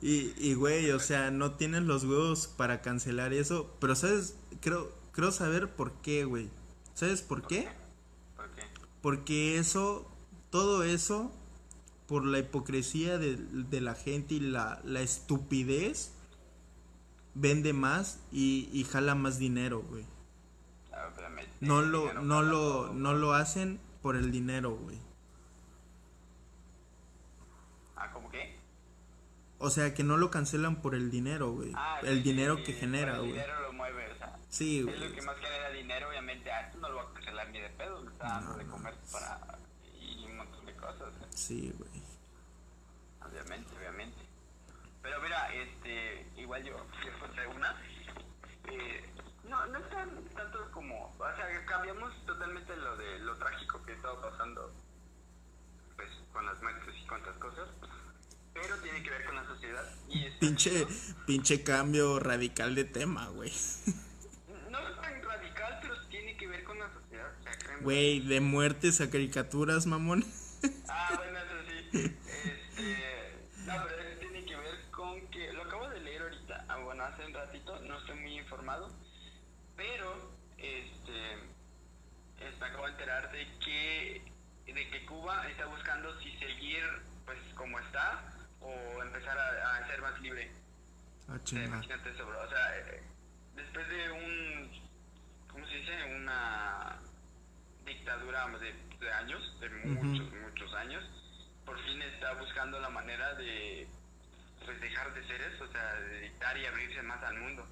y, 0.01 0.33
y, 0.37 0.53
güey, 0.53 0.91
o 0.91 0.99
sea, 0.99 1.31
no 1.31 1.53
tienen 1.55 1.87
los 1.87 2.03
huevos 2.05 2.47
para 2.47 2.81
cancelar 2.81 3.33
eso. 3.33 3.75
Pero, 3.79 3.95
¿sabes? 3.95 4.35
Creo, 4.61 4.91
creo 5.11 5.31
saber 5.31 5.75
por 5.75 5.93
qué, 6.01 6.25
güey. 6.25 6.49
¿Sabes 6.93 7.21
por 7.21 7.45
qué? 7.47 7.69
¿Por 8.35 8.49
qué? 8.51 8.63
Porque 9.01 9.57
eso. 9.57 10.09
Todo 10.49 10.83
eso. 10.83 11.31
Por 12.09 12.25
la 12.25 12.39
hipocresía 12.39 13.17
de, 13.17 13.37
de 13.37 13.81
la 13.81 13.95
gente 13.95 14.33
y 14.35 14.39
la, 14.41 14.81
la 14.83 15.01
estupidez. 15.01 16.13
Vende 17.35 17.71
más 17.71 18.19
y, 18.31 18.69
y 18.73 18.83
jala 18.83 19.15
más 19.15 19.37
dinero, 19.39 19.81
güey. 19.83 20.03
Ah, 20.91 21.07
No 21.61 21.79
el 21.81 21.91
lo, 21.91 21.99
dinero 22.01 22.21
no 22.23 22.41
lo, 22.41 22.57
todo, 22.59 22.93
no 22.93 23.13
lo 23.13 23.33
hacen 23.33 23.79
por 24.01 24.15
el 24.17 24.31
dinero, 24.31 24.75
güey. 24.75 24.97
Ah, 27.95 28.09
¿cómo 28.11 28.29
qué? 28.29 28.57
O 29.59 29.69
sea, 29.69 29.93
que 29.93 30.03
no 30.03 30.17
lo 30.17 30.31
cancelan 30.31 30.81
por 30.81 30.95
el 30.95 31.11
dinero, 31.11 31.51
güey. 31.51 31.71
Ah, 31.75 31.99
el 32.03 32.17
sí, 32.17 32.23
dinero 32.23 32.57
sí, 32.57 32.63
que 32.63 32.73
sí, 32.73 32.79
genera, 32.79 33.13
El 33.15 33.19
güey. 33.19 33.31
dinero 33.33 33.61
lo 33.61 33.73
mueve, 33.73 34.11
o 34.11 34.17
sea. 34.17 34.37
Sí, 34.49 34.79
Es 34.79 34.85
güey. 34.85 34.99
lo 34.99 35.15
que 35.15 35.21
más 35.21 35.35
genera 35.37 35.69
dinero, 35.71 36.09
obviamente. 36.09 36.51
A 36.51 36.61
esto 36.67 36.77
no 36.79 36.89
lo 36.89 36.95
va 36.95 37.01
a 37.03 37.13
cancelar 37.13 37.49
ni 37.51 37.59
de 37.59 37.69
pedo, 37.69 38.03
le 38.03 38.09
está 38.11 38.25
dando 38.27 38.53
de 38.55 38.65
comer 38.65 38.95
para. 39.11 39.59
y 40.01 40.25
un 40.25 40.37
montón 40.37 40.65
de 40.65 40.73
cosas. 40.75 41.13
Sí, 41.39 41.73
güey. 41.77 42.03
Obviamente, 43.25 43.73
obviamente. 43.77 44.17
Pero 45.01 45.21
mira, 45.21 45.53
este, 45.53 46.27
igual 46.35 46.61
yo, 46.65 46.75
encontré 47.15 47.47
una. 47.47 47.81
eh, 48.65 49.09
no, 49.47 49.65
no 49.67 49.79
es 49.79 49.89
tan, 49.89 50.25
tanto 50.35 50.69
como, 50.71 51.05
o 51.17 51.35
sea, 51.35 51.65
cambiamos 51.65 52.13
totalmente 52.25 52.75
lo 52.75 52.97
de 52.97 53.19
lo 53.19 53.35
trágico 53.37 53.81
que 53.83 53.93
estaba 53.93 54.21
pasando, 54.21 54.71
pues, 55.95 56.09
con 56.33 56.45
las 56.45 56.61
muertes 56.61 56.93
y 57.01 57.07
cuantas 57.07 57.35
cosas, 57.37 57.69
pero 58.53 58.75
tiene 58.81 59.01
que 59.01 59.09
ver 59.09 59.25
con 59.25 59.35
la 59.35 59.45
sociedad. 59.45 59.85
Y 60.09 60.25
es 60.25 60.35
Pinche, 60.35 60.85
pinche 61.25 61.63
cambio 61.63 62.19
radical 62.19 62.75
de 62.75 62.83
tema, 62.83 63.27
güey. 63.29 63.51
no 64.69 64.79
es 64.87 65.01
tan 65.01 65.23
radical, 65.23 65.79
pero 65.81 66.07
tiene 66.09 66.35
que 66.35 66.47
ver 66.47 66.63
con 66.65 66.77
la 66.77 66.93
sociedad, 66.93 67.31
o 67.39 67.43
sea. 67.43 67.77
Güey, 67.81 68.19
de 68.19 68.41
muertes 68.41 68.99
a 68.99 69.09
caricaturas, 69.09 69.85
mamón. 69.87 70.25
Ah, 70.89 71.13
bueno. 71.15 71.28
Este, 71.93 73.35
no, 73.65 73.73
pero 73.87 74.01
eso 74.01 74.19
tiene 74.19 74.45
que 74.45 74.55
ver 74.55 74.91
con 74.91 75.27
que 75.31 75.51
lo 75.53 75.63
acabo 75.63 75.89
de 75.89 75.99
leer 76.01 76.21
ahorita, 76.21 76.65
ah, 76.67 76.77
bueno, 76.77 77.03
hace 77.03 77.25
un 77.25 77.33
ratito, 77.33 77.79
no 77.81 77.97
estoy 77.99 78.19
muy 78.19 78.37
informado, 78.37 78.89
pero 79.75 80.31
este, 80.57 81.33
este, 82.39 82.59
me 82.59 82.65
acabo 82.67 82.85
de 82.85 82.91
enterar 82.91 83.31
de 83.31 83.47
que 83.59 84.21
de 84.65 84.89
que 84.91 85.05
Cuba 85.05 85.47
está 85.49 85.65
buscando 85.65 86.19
si 86.19 86.31
seguir 86.37 86.83
pues 87.25 87.39
como 87.55 87.79
está 87.79 88.23
o 88.61 89.03
empezar 89.03 89.37
a, 89.37 89.77
a 89.77 89.87
ser 89.87 90.01
más 90.01 90.19
libre. 90.21 90.51
Ah, 91.27 91.37
imagínate 91.51 92.09
eso, 92.09 92.25
bro. 92.25 92.41
O 92.41 92.49
sea, 92.49 92.77
eh, 92.77 93.03
después 93.55 93.87
de 93.87 94.11
un, 94.11 94.71
¿cómo 95.51 95.65
se 95.67 95.75
dice? 95.75 96.15
Una 96.15 96.99
dictadura 97.85 98.47
de, 98.59 98.73
de 98.99 99.11
años, 99.11 99.59
de 99.59 99.69
muchos, 99.69 100.31
muchos 100.33 100.73
años, 100.75 101.03
por 101.69 101.79
fin 101.83 102.01
está 102.01 102.33
buscando 102.33 102.79
la 102.79 102.89
manera 102.89 103.35
de 103.35 103.87
pues 104.65 104.81
dejar 104.81 105.13
de 105.13 105.23
ser 105.27 105.39
eso, 105.41 105.65
o 105.65 105.71
sea, 105.71 105.93
de 105.93 106.21
dictar 106.21 106.57
y 106.57 106.65
abrirse 106.65 107.01
más 107.03 107.23
al 107.23 107.37
mundo. 107.37 107.63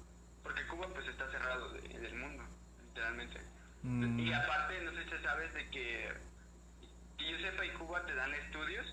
Porque 0.44 0.64
Cuba 0.68 0.86
pues 0.94 1.06
está 1.08 1.28
cerrado 1.32 1.70
de- 1.72 1.80
del 1.98 2.14
mundo, 2.14 2.44
literalmente. 2.86 3.40
Mm. 3.82 4.20
Y 4.20 4.32
aparte, 4.32 4.80
no 4.82 4.92
sé 4.92 5.02
si 5.04 5.22
sabes 5.24 5.52
de 5.52 5.68
que, 5.70 6.12
que 7.18 7.28
yo 7.30 7.38
sepa, 7.38 7.64
y 7.66 7.70
Cuba 7.70 8.06
te 8.06 8.14
dan 8.14 8.32
estudios 8.34 8.86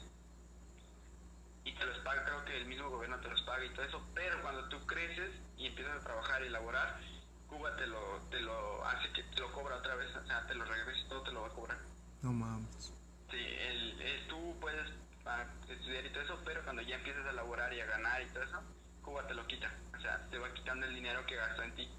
y 1.66 1.72
te 1.74 1.86
los 1.86 2.00
paga, 2.00 2.26
creo 2.26 2.44
que 2.46 2.58
el 2.58 2.66
mismo 2.66 2.90
gobierno 2.90 3.20
te 3.20 3.30
los 3.30 3.42
paga 3.44 3.64
y 3.64 3.70
todo 3.76 3.86
eso, 3.86 4.10
pero 4.16 4.42
cuando 4.42 4.68
tú 4.70 4.84
creces 4.88 5.32
y 5.58 5.68
empiezas 5.68 6.02
a 6.02 6.04
trabajar 6.06 6.42
y 6.44 6.48
elaborar, 6.48 7.00
Cuba 7.48 7.76
te 7.76 7.86
lo, 7.86 8.20
te 8.32 8.40
lo 8.42 8.84
hace 8.88 9.12
que 9.14 9.22
te 9.24 9.40
lo 9.40 9.52
cobra 9.52 9.76
otra 9.78 9.94
vez, 9.96 10.10
o 10.16 10.26
sea, 10.26 10.46
te 10.48 10.56
lo 10.56 10.66
regresa 10.66 11.00
y 11.00 11.10
todo 11.10 11.22
te 11.22 11.32
lo 11.32 11.42
va 11.44 11.48
a 11.48 11.52
cobrar. 11.52 11.78
No 12.24 12.34
mames. 12.34 12.92
Sí, 13.32 13.38
el, 13.38 14.02
el- 14.02 14.28
tú 14.28 14.56
puedes 14.62 14.88
ah, 15.26 15.46
estudiar 15.96 16.06
y 16.06 16.10
todo 16.10 16.24
eso, 16.24 16.42
pero 16.46 16.64
cuando 16.64 16.82
ya 16.82 16.96
empiezas 16.96 17.26
a 17.26 17.30
elaborar 17.32 17.74
y 17.74 17.82
a 17.82 17.86
ganar 17.86 18.22
y 18.22 18.28
todo 18.28 18.44
eso, 18.44 18.62
Cuba 19.04 19.28
te 19.28 19.34
lo 19.34 19.46
quita, 19.48 19.72
o 19.98 20.02
sea, 20.02 20.20
te 20.30 20.38
va 20.38 20.54
quitando 20.54 20.86
el 20.86 20.96
dinero 20.96 21.26
que 21.26 21.36
gastó 21.36 21.64
en 21.64 21.76
ti. 21.76 21.90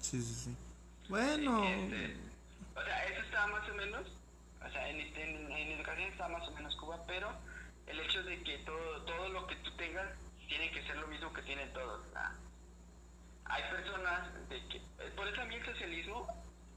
Sí, 0.00 0.22
sí, 0.22 0.34
sí. 0.34 0.56
Bueno. 1.08 1.64
Este, 1.64 2.16
o 2.74 2.82
sea, 2.82 3.04
eso 3.06 3.20
está 3.22 3.46
más 3.48 3.68
o 3.68 3.74
menos, 3.74 4.06
o 4.64 4.70
sea, 4.70 4.88
en, 4.88 5.00
este- 5.00 5.22
en, 5.28 5.50
en 5.50 5.72
educación 5.78 6.10
está 6.10 6.28
más 6.28 6.46
o 6.48 6.52
menos 6.52 6.74
Cuba, 6.76 7.04
pero 7.06 7.32
el 7.86 8.00
hecho 8.00 8.22
de 8.22 8.42
que 8.42 8.58
todo, 8.58 9.02
todo 9.02 9.28
lo 9.30 9.46
que 9.46 9.56
tú 9.56 9.70
tengas 9.76 10.08
tiene 10.48 10.70
que 10.70 10.82
ser 10.86 10.96
lo 10.96 11.06
mismo 11.08 11.32
que 11.32 11.42
tienen 11.42 11.72
todos. 11.72 12.00
hay 13.44 13.62
personas 13.70 14.48
de 14.48 14.66
que, 14.68 14.76
eh, 14.78 15.12
por 15.16 15.26
eso 15.26 15.40
a 15.42 15.44
mí 15.44 15.54
el 15.56 15.64
socialismo 15.66 16.26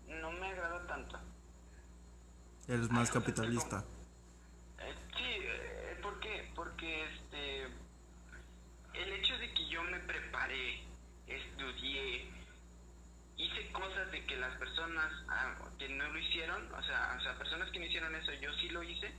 no 0.08 0.32
me 0.32 0.47
agrada 0.47 0.88
tanto. 0.88 1.19
Eres 2.67 2.89
más 2.89 3.12
capitalista. 3.12 3.84
Eh, 4.79 4.95
sí, 5.15 5.23
eh, 5.23 5.53
¿por 5.53 5.53
este, 6.91 7.63
el 8.93 9.13
hecho 9.13 9.38
de 9.38 9.54
que 9.54 9.67
yo 9.69 9.84
me 9.84 10.00
preparé, 10.00 10.84
estudié, 11.28 12.30
hice 13.38 13.72
cosas 13.72 14.12
de 14.12 14.26
que 14.26 14.36
las 14.38 14.56
personas 14.58 15.12
ah, 15.30 15.56
que 15.80 15.89
no 15.89 16.08
lo 16.10 16.19
hicieron, 16.19 16.72
o 16.74 16.84
sea, 16.84 17.15
o 17.17 17.22
sea, 17.22 17.38
personas 17.38 17.69
que 17.72 17.80
no 17.80 17.86
hicieron 17.86 18.13
eso, 18.15 18.32
yo 18.34 18.54
sí 18.54 18.69
lo 18.69 18.84
hice, 18.84 19.12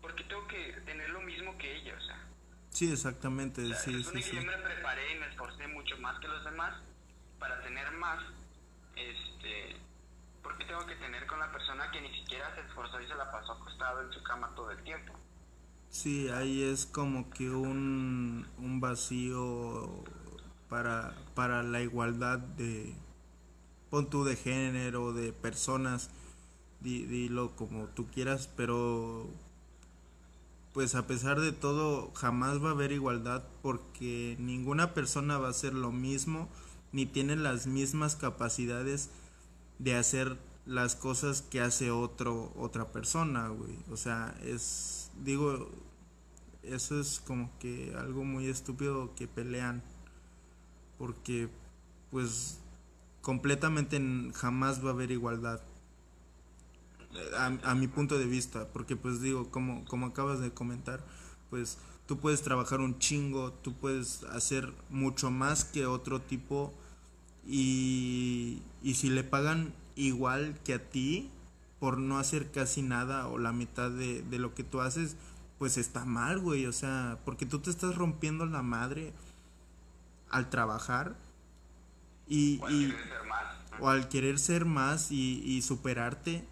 porque 0.00 0.24
tengo 0.24 0.46
que 0.48 0.72
tener 0.84 1.08
lo 1.10 1.20
mismo 1.20 1.56
que 1.58 1.76
ellos. 1.76 2.02
O 2.02 2.06
sea, 2.06 2.22
Sí, 2.70 2.92
exactamente. 2.92 3.62
o 3.62 3.68
sea, 3.68 3.76
Sí, 3.76 4.04
sí, 4.04 4.22
sí. 4.22 4.36
yo 4.36 4.42
me 4.42 4.56
preparé 4.58 5.12
y 5.12 5.18
me 5.18 5.28
esforcé 5.28 5.66
mucho 5.68 5.96
más 5.98 6.18
que 6.20 6.28
los 6.28 6.44
demás 6.44 6.74
para 7.38 7.62
tener 7.62 7.90
más, 7.92 8.22
este, 8.96 9.76
porque 10.42 10.64
tengo 10.66 10.84
que 10.86 10.96
tener 10.96 11.26
con 11.26 11.38
la 11.38 11.50
persona 11.52 11.90
que 11.90 12.00
ni 12.00 12.12
siquiera 12.20 12.54
se 12.54 12.60
esforzó 12.62 13.00
y 13.00 13.06
se 13.06 13.14
la 13.14 13.30
pasó 13.30 13.52
acostado 13.52 14.02
en 14.02 14.12
su 14.12 14.22
cama 14.22 14.52
todo 14.54 14.70
el 14.70 14.82
tiempo. 14.84 15.18
Sí, 15.90 16.28
ahí 16.28 16.62
es 16.62 16.86
como 16.86 17.30
que 17.30 17.50
un, 17.50 18.46
un 18.58 18.80
vacío 18.80 19.88
para, 20.68 21.14
para 21.34 21.62
la 21.62 21.80
igualdad 21.82 22.38
de, 22.38 22.94
pon 23.90 24.10
tú 24.10 24.24
de 24.24 24.36
género, 24.36 25.12
de 25.12 25.32
personas, 25.32 26.10
di- 26.80 27.06
dilo 27.06 27.56
como 27.56 27.86
tú 27.88 28.06
quieras, 28.08 28.48
pero 28.56 29.28
pues 30.72 30.94
a 30.94 31.06
pesar 31.06 31.40
de 31.40 31.52
todo 31.52 32.10
jamás 32.14 32.62
va 32.62 32.68
a 32.68 32.72
haber 32.72 32.92
igualdad 32.92 33.44
porque 33.62 34.36
ninguna 34.38 34.92
persona 34.94 35.38
va 35.38 35.48
a 35.48 35.50
hacer 35.50 35.72
lo 35.74 35.90
mismo 35.92 36.48
ni 36.92 37.06
tiene 37.06 37.36
las 37.36 37.66
mismas 37.66 38.14
capacidades 38.16 39.08
de 39.78 39.96
hacer 39.96 40.38
las 40.66 40.96
cosas 40.96 41.42
que 41.42 41.60
hace 41.60 41.90
otro 41.90 42.52
otra 42.56 42.92
persona, 42.92 43.48
güey. 43.48 43.76
O 43.92 43.96
sea, 43.96 44.36
es 44.44 45.05
digo 45.24 45.70
eso 46.62 47.00
es 47.00 47.20
como 47.20 47.50
que 47.58 47.94
algo 47.96 48.24
muy 48.24 48.46
estúpido 48.48 49.14
que 49.14 49.28
pelean 49.28 49.82
porque 50.98 51.48
pues 52.10 52.58
completamente 53.22 54.00
jamás 54.34 54.84
va 54.84 54.90
a 54.90 54.92
haber 54.92 55.10
igualdad 55.10 55.60
a, 57.36 57.74
mi 57.74 57.88
punto 57.88 58.18
de 58.18 58.26
vista, 58.26 58.68
porque 58.72 58.96
pues 58.96 59.20
digo, 59.20 59.50
como, 59.50 59.84
como 59.86 60.06
acabas 60.06 60.40
de 60.40 60.50
comentar, 60.50 61.04
pues 61.50 61.78
tú 62.06 62.18
puedes 62.18 62.42
trabajar 62.42 62.80
un 62.80 62.98
chingo, 62.98 63.52
tú 63.52 63.74
puedes 63.74 64.24
hacer 64.24 64.72
mucho 64.90 65.30
más 65.30 65.64
que 65.64 65.86
otro 65.86 66.20
tipo 66.20 66.72
y, 67.46 68.62
y 68.82 68.94
si 68.94 69.08
le 69.08 69.24
pagan 69.24 69.72
igual 69.94 70.58
que 70.64 70.74
a 70.74 70.90
ti 70.90 71.30
por 71.78 71.98
no 71.98 72.18
hacer 72.18 72.50
casi 72.50 72.82
nada 72.82 73.28
o 73.28 73.38
la 73.38 73.52
mitad 73.52 73.90
de, 73.90 74.22
de 74.22 74.38
lo 74.38 74.54
que 74.54 74.64
tú 74.64 74.80
haces, 74.80 75.16
pues 75.58 75.76
está 75.78 76.04
mal, 76.04 76.38
güey, 76.38 76.66
o 76.66 76.72
sea, 76.72 77.18
porque 77.24 77.46
tú 77.46 77.58
te 77.60 77.70
estás 77.70 77.94
rompiendo 77.94 78.46
la 78.46 78.62
madre 78.62 79.12
al 80.30 80.50
trabajar 80.50 81.16
y, 82.26 82.58
o, 82.60 82.66
al 82.66 82.72
y, 82.72 82.94
o 83.80 83.88
al 83.88 84.08
querer 84.08 84.38
ser 84.38 84.64
más 84.64 85.10
y, 85.10 85.42
y 85.44 85.62
superarte 85.62 86.44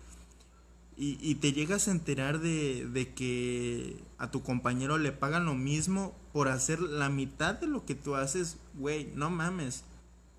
y, 0.97 1.19
y 1.21 1.35
te 1.37 1.53
llegas 1.53 1.89
a 1.89 1.91
enterar 1.91 2.39
de, 2.39 2.87
de, 2.87 3.13
que 3.15 3.97
a 4.19 4.31
tu 4.31 4.43
compañero 4.43 4.97
le 4.99 5.11
pagan 5.11 5.45
lo 5.45 5.55
mismo 5.55 6.17
por 6.33 6.49
hacer 6.49 6.81
la 6.81 7.09
mitad 7.09 7.55
de 7.55 7.67
lo 7.67 7.85
que 7.85 7.95
tú 7.97 8.15
haces, 8.15 8.59
güey, 8.75 9.11
no 9.15 9.29
mames. 9.31 9.85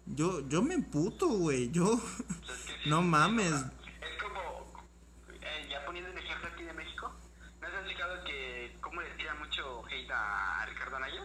Yo, 0.06 0.48
yo 0.48 0.62
me 0.62 0.74
emputo, 0.74 1.28
güey, 1.28 1.72
yo, 1.72 2.00
no 2.86 3.02
mames. 3.02 3.52
Es 3.52 4.24
como, 4.24 4.74
eh, 5.42 5.68
ya 5.70 5.86
poniendo 5.86 6.10
el 6.12 6.18
ejemplo 6.18 6.48
aquí 6.54 6.64
de 6.64 6.74
México, 6.74 7.12
¿no 7.60 7.68
has 7.68 7.74
explicado 7.74 8.24
que 8.24 8.78
cómo 8.80 9.02
le 9.02 9.10
tira 9.16 9.36
mucho 9.36 9.84
hate 9.96 10.12
a, 10.12 10.62
a 10.62 10.66
Ricardo 10.66 10.98
Anaya? 10.98 11.24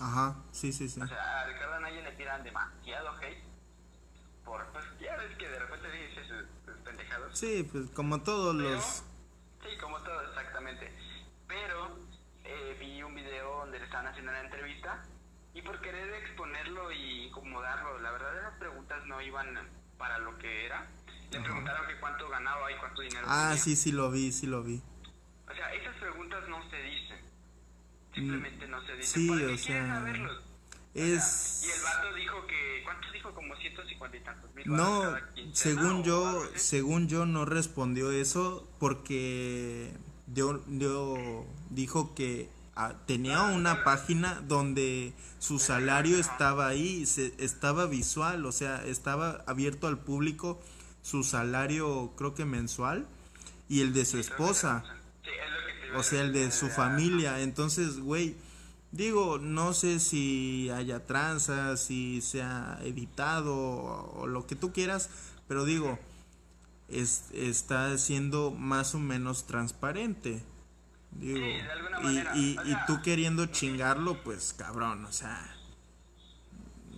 Ajá, 0.00 0.36
sí, 0.52 0.72
sí, 0.72 0.88
sí. 0.88 1.00
O 1.00 1.06
sea, 1.06 1.40
a 1.40 1.46
Ricardo 1.46 1.74
Anaya 1.76 2.00
le 2.02 2.12
tiran 2.12 2.42
demasiado 2.44 3.10
hate 3.20 3.42
por, 4.44 4.64
pues 4.72 4.84
ya 5.00 5.16
ves 5.16 5.36
que 5.36 5.48
de 5.48 5.58
repente 5.58 5.90
dice 5.90 6.22
sus, 6.28 6.76
pendejados. 6.84 7.36
Sí, 7.38 7.68
pues 7.70 7.90
como 7.90 8.22
todos 8.22 8.54
Pero, 8.56 8.70
los... 8.70 8.84
Sí, 9.62 9.78
como 9.80 9.98
todos, 10.02 10.28
exactamente. 10.28 10.92
Pero 11.48 11.96
eh, 12.44 12.76
vi 12.78 13.02
un 13.02 13.14
video 13.14 13.58
donde 13.60 13.78
le 13.80 13.84
estaban 13.86 14.06
haciendo 14.06 14.30
una 14.30 14.40
entrevista 14.42 15.02
y 15.54 15.62
por 15.62 15.80
querer 15.80 16.12
exponerlo 16.22 16.92
y 16.92 17.24
incomodarlo, 17.24 17.98
la 18.00 18.10
verdad 18.12 18.42
las 18.42 18.58
preguntas 18.58 19.04
no 19.06 19.20
iban 19.20 19.58
para 19.98 20.18
lo 20.18 20.36
que 20.38 20.66
era. 20.66 20.86
Le 21.32 21.40
preguntaron 21.40 21.86
que 21.88 21.98
cuánto 21.98 22.28
ganaba 22.28 22.70
y 22.70 22.76
cuánto 22.76 23.02
dinero 23.02 23.26
Ah, 23.28 23.48
tenía. 23.48 23.62
sí, 23.64 23.74
sí 23.74 23.90
lo 23.90 24.10
vi, 24.12 24.30
sí 24.30 24.46
lo 24.46 24.62
vi. 24.62 24.80
O 25.50 25.54
sea, 25.54 25.72
esas 25.74 25.96
preguntas 25.96 26.48
no 26.48 26.62
se 26.70 26.76
dicen. 26.76 27.18
Simplemente 28.16 28.66
no 28.68 28.84
se 28.84 28.96
dicen. 28.96 29.22
sí, 29.22 29.28
¿Para 29.28 29.40
qué 29.40 29.46
o 29.54 29.58
sea, 29.58 29.86
saberlos? 29.94 30.36
O 30.36 30.98
es- 30.98 31.22
sea, 31.24 31.68
y 31.68 31.72
el 31.72 31.82
vato 31.82 32.14
dijo 32.14 32.46
que, 32.46 32.80
¿cuánto 32.84 33.12
dijo? 33.12 33.32
Como 33.34 33.56
150 33.56 34.16
y 34.16 34.20
tantos 34.20 34.54
mil 34.54 34.66
No, 34.68 35.00
cada 35.02 35.30
según 35.52 35.96
o 36.00 36.02
yo, 36.04 36.42
según 36.56 37.08
yo 37.08 37.26
no 37.26 37.44
respondió 37.44 38.10
eso 38.10 38.68
porque 38.78 39.92
dio, 40.26 40.62
dio- 40.66 41.46
dijo 41.70 42.14
que 42.14 42.48
ah, 42.74 42.94
tenía 43.06 43.42
una 43.42 43.84
página 43.84 44.40
donde 44.48 45.12
su 45.38 45.58
salario 45.58 46.18
estaba 46.18 46.66
ahí, 46.68 47.04
se, 47.06 47.34
estaba 47.38 47.86
visual, 47.86 48.44
o 48.46 48.52
sea, 48.52 48.84
estaba 48.86 49.44
abierto 49.46 49.86
al 49.86 49.98
público 49.98 50.60
su 51.02 51.22
salario 51.22 52.12
creo 52.16 52.34
que 52.34 52.44
mensual 52.44 53.06
y 53.68 53.80
el 53.82 53.92
de 53.92 54.04
su 54.04 54.18
esposa, 54.18 54.82
Sí, 55.22 55.30
es 55.30 55.55
o 55.94 56.02
sea, 56.02 56.22
el 56.22 56.32
de 56.32 56.50
su 56.50 56.68
familia, 56.68 57.40
entonces, 57.40 58.00
güey, 58.00 58.36
digo, 58.92 59.38
no 59.38 59.74
sé 59.74 60.00
si 60.00 60.70
haya 60.70 61.06
tranzas, 61.06 61.80
si 61.80 62.20
sea 62.20 62.78
editado 62.82 63.56
o, 63.56 64.22
o 64.22 64.26
lo 64.26 64.46
que 64.46 64.56
tú 64.56 64.72
quieras, 64.72 65.10
pero 65.48 65.64
digo, 65.64 65.98
es, 66.88 67.24
está 67.32 67.96
siendo 67.98 68.50
más 68.50 68.94
o 68.94 68.98
menos 68.98 69.46
transparente. 69.46 70.42
Digo, 71.12 71.38
Sí, 71.38 71.44
de 71.44 71.70
alguna 71.70 72.00
y, 72.00 72.04
manera, 72.04 72.36
y, 72.36 72.58
o 72.58 72.62
y 72.64 72.70
sea, 72.70 72.86
tú 72.86 73.02
queriendo 73.02 73.46
chingarlo, 73.46 74.22
pues 74.22 74.52
cabrón, 74.52 75.04
o 75.04 75.12
sea, 75.12 75.56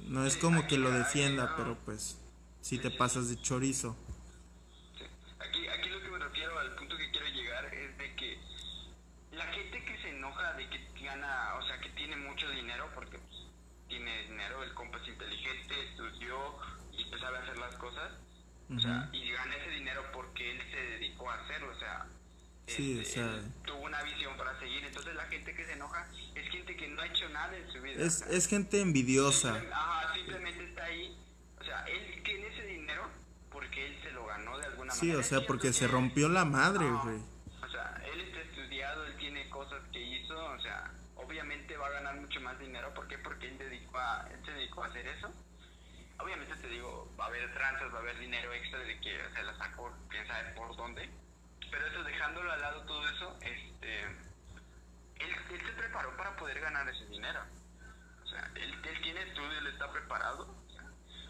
no 0.09 0.25
es 0.25 0.37
como 0.37 0.67
que 0.67 0.79
lo 0.79 0.91
defienda, 0.91 1.55
pero 1.57 1.77
pues 1.85 2.19
si 2.61 2.79
te 2.79 2.91
pasas 2.91 3.29
de 3.29 3.41
chorizo. 3.41 3.97
Sí. 4.97 5.05
Aquí, 5.39 5.69
aquí 5.69 5.89
lo 5.89 6.01
que 6.03 6.11
me 6.11 6.19
refiero 6.19 6.59
al 6.59 6.75
punto 6.75 6.97
que 6.97 7.11
quiero 7.11 7.29
llegar 7.29 7.65
es 7.73 7.97
de 7.99 8.15
que 8.17 8.39
la 9.33 9.47
gente 9.47 9.85
que 9.85 10.03
se 10.03 10.11
enoja 10.17 10.55
de 10.55 10.69
que 10.69 10.95
gana, 11.21 11.55
o 11.57 11.63
sea, 11.67 11.79
que 11.81 11.89
tiene 11.91 12.17
mucho 12.17 12.49
dinero, 12.51 12.89
porque 12.95 13.19
pues, 13.19 13.43
tiene 13.89 14.23
dinero, 14.25 14.63
el 14.63 14.73
compa 14.75 14.99
es 14.99 15.09
inteligente, 15.09 15.75
estudió 15.91 16.57
y 16.93 17.05
pues 17.07 17.21
sabe 17.21 17.39
hacer 17.39 17.59
las 17.59 17.75
cosas, 17.77 18.13
o 18.75 18.79
sea, 18.79 19.09
y 19.13 19.31
gana 19.31 19.55
ese 19.57 19.71
dinero 19.71 20.03
porque 20.13 20.51
él 20.53 20.61
se 20.71 20.77
dedicó 20.77 21.31
a 21.31 21.35
hacerlo, 21.43 21.73
o 21.75 21.79
sea, 21.79 22.07
Sí, 22.67 23.01
este, 23.01 23.23
o 23.25 23.33
sea- 23.41 23.43
tuvo 23.65 23.79
una 23.79 24.03
visión 24.03 24.37
para 24.37 24.59
seguir, 24.59 24.85
entonces 24.85 25.15
la 25.15 25.25
gente 25.27 25.55
que 25.55 25.65
se 25.65 25.73
enoja 25.73 26.07
es 26.35 26.49
gente 26.51 26.77
que 26.77 26.87
no 26.89 27.01
ha 27.01 27.07
hecho 27.07 27.27
nada 27.31 27.57
en 27.57 27.73
su 27.73 27.81
vida. 27.81 28.05
Es, 28.05 28.17
o 28.23 28.27
sea, 28.27 28.37
es 28.37 28.47
gente 28.47 28.81
envidiosa. 28.83 29.57
Ajá, 29.73 30.13
simplemente 30.15 30.65
está 30.65 30.85
ahí. 30.85 31.17
O 31.59 31.65
sea, 31.65 31.83
él 31.89 32.23
tiene 32.23 32.47
ese 32.49 32.63
dinero 32.67 33.09
porque 33.51 33.87
él 33.87 33.99
se 34.03 34.11
lo 34.13 34.27
ganó 34.27 34.59
de 34.59 34.67
alguna 34.67 34.93
Sí, 34.93 35.07
manera. 35.07 35.21
o 35.21 35.23
sea, 35.27 35.47
porque 35.47 35.73
se 35.73 35.89
rompió 35.89 36.29
la 36.29 36.45
madre, 36.45 36.85
güey. 36.91 37.17
O 37.63 37.69
sea, 37.71 38.03
él 38.13 38.21
está 38.21 38.39
estudiado, 38.43 39.07
él 39.07 39.17
tiene 39.17 39.49
cosas 39.49 39.81
que 39.91 40.01
hizo, 40.03 40.39
o 40.39 40.61
sea, 40.61 40.93
obviamente 41.17 41.75
va 41.79 41.87
a 41.87 41.91
mucho 42.15 42.41
más 42.41 42.59
dinero. 42.59 42.93
¿Por 42.95 43.09
qué? 43.09 43.19
Porque 43.19 43.49
él, 43.49 43.59
dedicó 43.59 43.99
a, 43.99 44.29
él 44.31 44.45
se 44.45 44.53
dedicó 44.53 44.85
a 44.85 44.87
hacer 44.87 45.07
eso. 45.07 45.33
Obviamente 46.19 46.57
te 46.57 46.69
digo, 46.69 47.15
va 47.19 47.25
a 47.25 47.29
haber 47.29 47.53
tranzas, 47.55 47.93
va 47.93 47.99
a 47.99 48.01
haber 48.01 48.19
dinero 48.19 48.53
extra 48.53 48.81
de 48.81 49.01
que 49.01 49.21
se 49.35 49.43
la 49.43 49.57
sacó, 49.57 49.93
quién 50.09 50.27
sabe 50.27 50.51
por 50.53 50.77
dónde. 50.77 51.09
Pero 51.71 51.87
eso, 51.87 52.03
dejándolo 52.03 52.51
al 52.51 52.61
lado 52.61 52.83
todo 52.87 53.09
eso, 53.09 53.39
este, 53.41 54.03
él, 54.03 55.37
él 55.51 55.61
se 55.67 55.73
preparó 55.73 56.17
para 56.17 56.37
poder 56.37 56.61
ganar 56.61 56.89
ese 56.89 57.07
dinero. 57.07 57.41
O 58.25 58.27
sea, 58.27 58.51
él, 58.57 58.75
él 58.85 59.03
tiene 59.03 59.23
estudio, 59.23 59.59
él 59.59 59.67
está 59.69 59.91
preparado. 59.93 60.55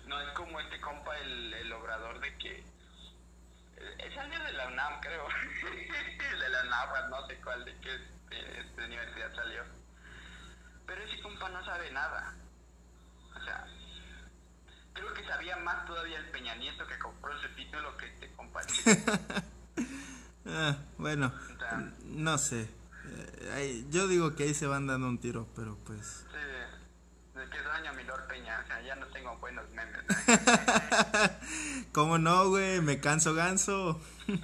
No 0.07 0.21
es 0.21 0.33
como 0.33 0.59
este 0.61 0.81
compa, 0.81 1.17
el, 1.19 1.69
logrador 1.69 2.19
de 2.21 2.37
que... 2.39 2.65
Es 3.99 4.17
alguien 4.17 4.43
de 4.43 4.53
la 4.53 4.69
UNAM, 4.69 5.01
creo. 5.01 5.29
de 6.41 6.49
la 6.49 6.63
UNAM, 6.63 7.11
no 7.11 7.27
sé 7.27 7.37
cuál, 7.43 7.65
de 7.65 7.77
qué 7.81 7.95
este, 7.95 8.61
este, 8.61 8.85
universidad 8.85 9.35
salió. 9.35 9.65
Pero 10.89 11.03
ese 11.05 11.21
compa 11.21 11.49
no 11.51 11.63
sabe 11.65 11.93
nada. 11.93 12.35
O 13.37 13.45
sea, 13.45 13.67
creo 14.95 15.13
que 15.13 15.25
sabía 15.27 15.57
más 15.59 15.87
todavía 15.87 16.19
el 16.19 16.31
Peña 16.31 16.55
Nieto 16.57 16.87
que 16.87 16.99
compró 16.99 17.39
ese 17.39 17.49
título 17.51 17.97
que 17.97 18.07
este 18.07 18.33
compa. 18.33 18.63
Ah, 20.51 20.79
bueno, 20.97 21.31
O 21.55 21.59
sea, 21.59 21.93
no 22.05 22.39
sé. 22.39 22.71
Eh, 23.41 23.85
yo 23.91 24.09
digo 24.09 24.35
que 24.35 24.45
ahí 24.45 24.55
se 24.55 24.67
van 24.67 24.87
dando 24.87 25.07
un 25.07 25.19
tiro, 25.19 25.47
pero 25.55 25.77
pues... 25.85 26.25
sí, 26.31 27.41
que 27.53 27.63
daño 27.63 27.91
a 27.91 27.93
mi 27.93 28.03
Lord 28.05 28.27
Peña. 28.29 28.59
O 28.65 28.67
sea, 28.67 28.81
ya 28.81 28.95
no 28.95 29.07
tengo 29.09 29.37
buenos 29.37 29.69
memes. 29.69 30.03
¿Cómo 31.93 32.17
no, 32.17 32.49
güey? 32.49 32.81
Me 32.81 32.99
canso 32.99 33.35
ganso. 33.35 34.01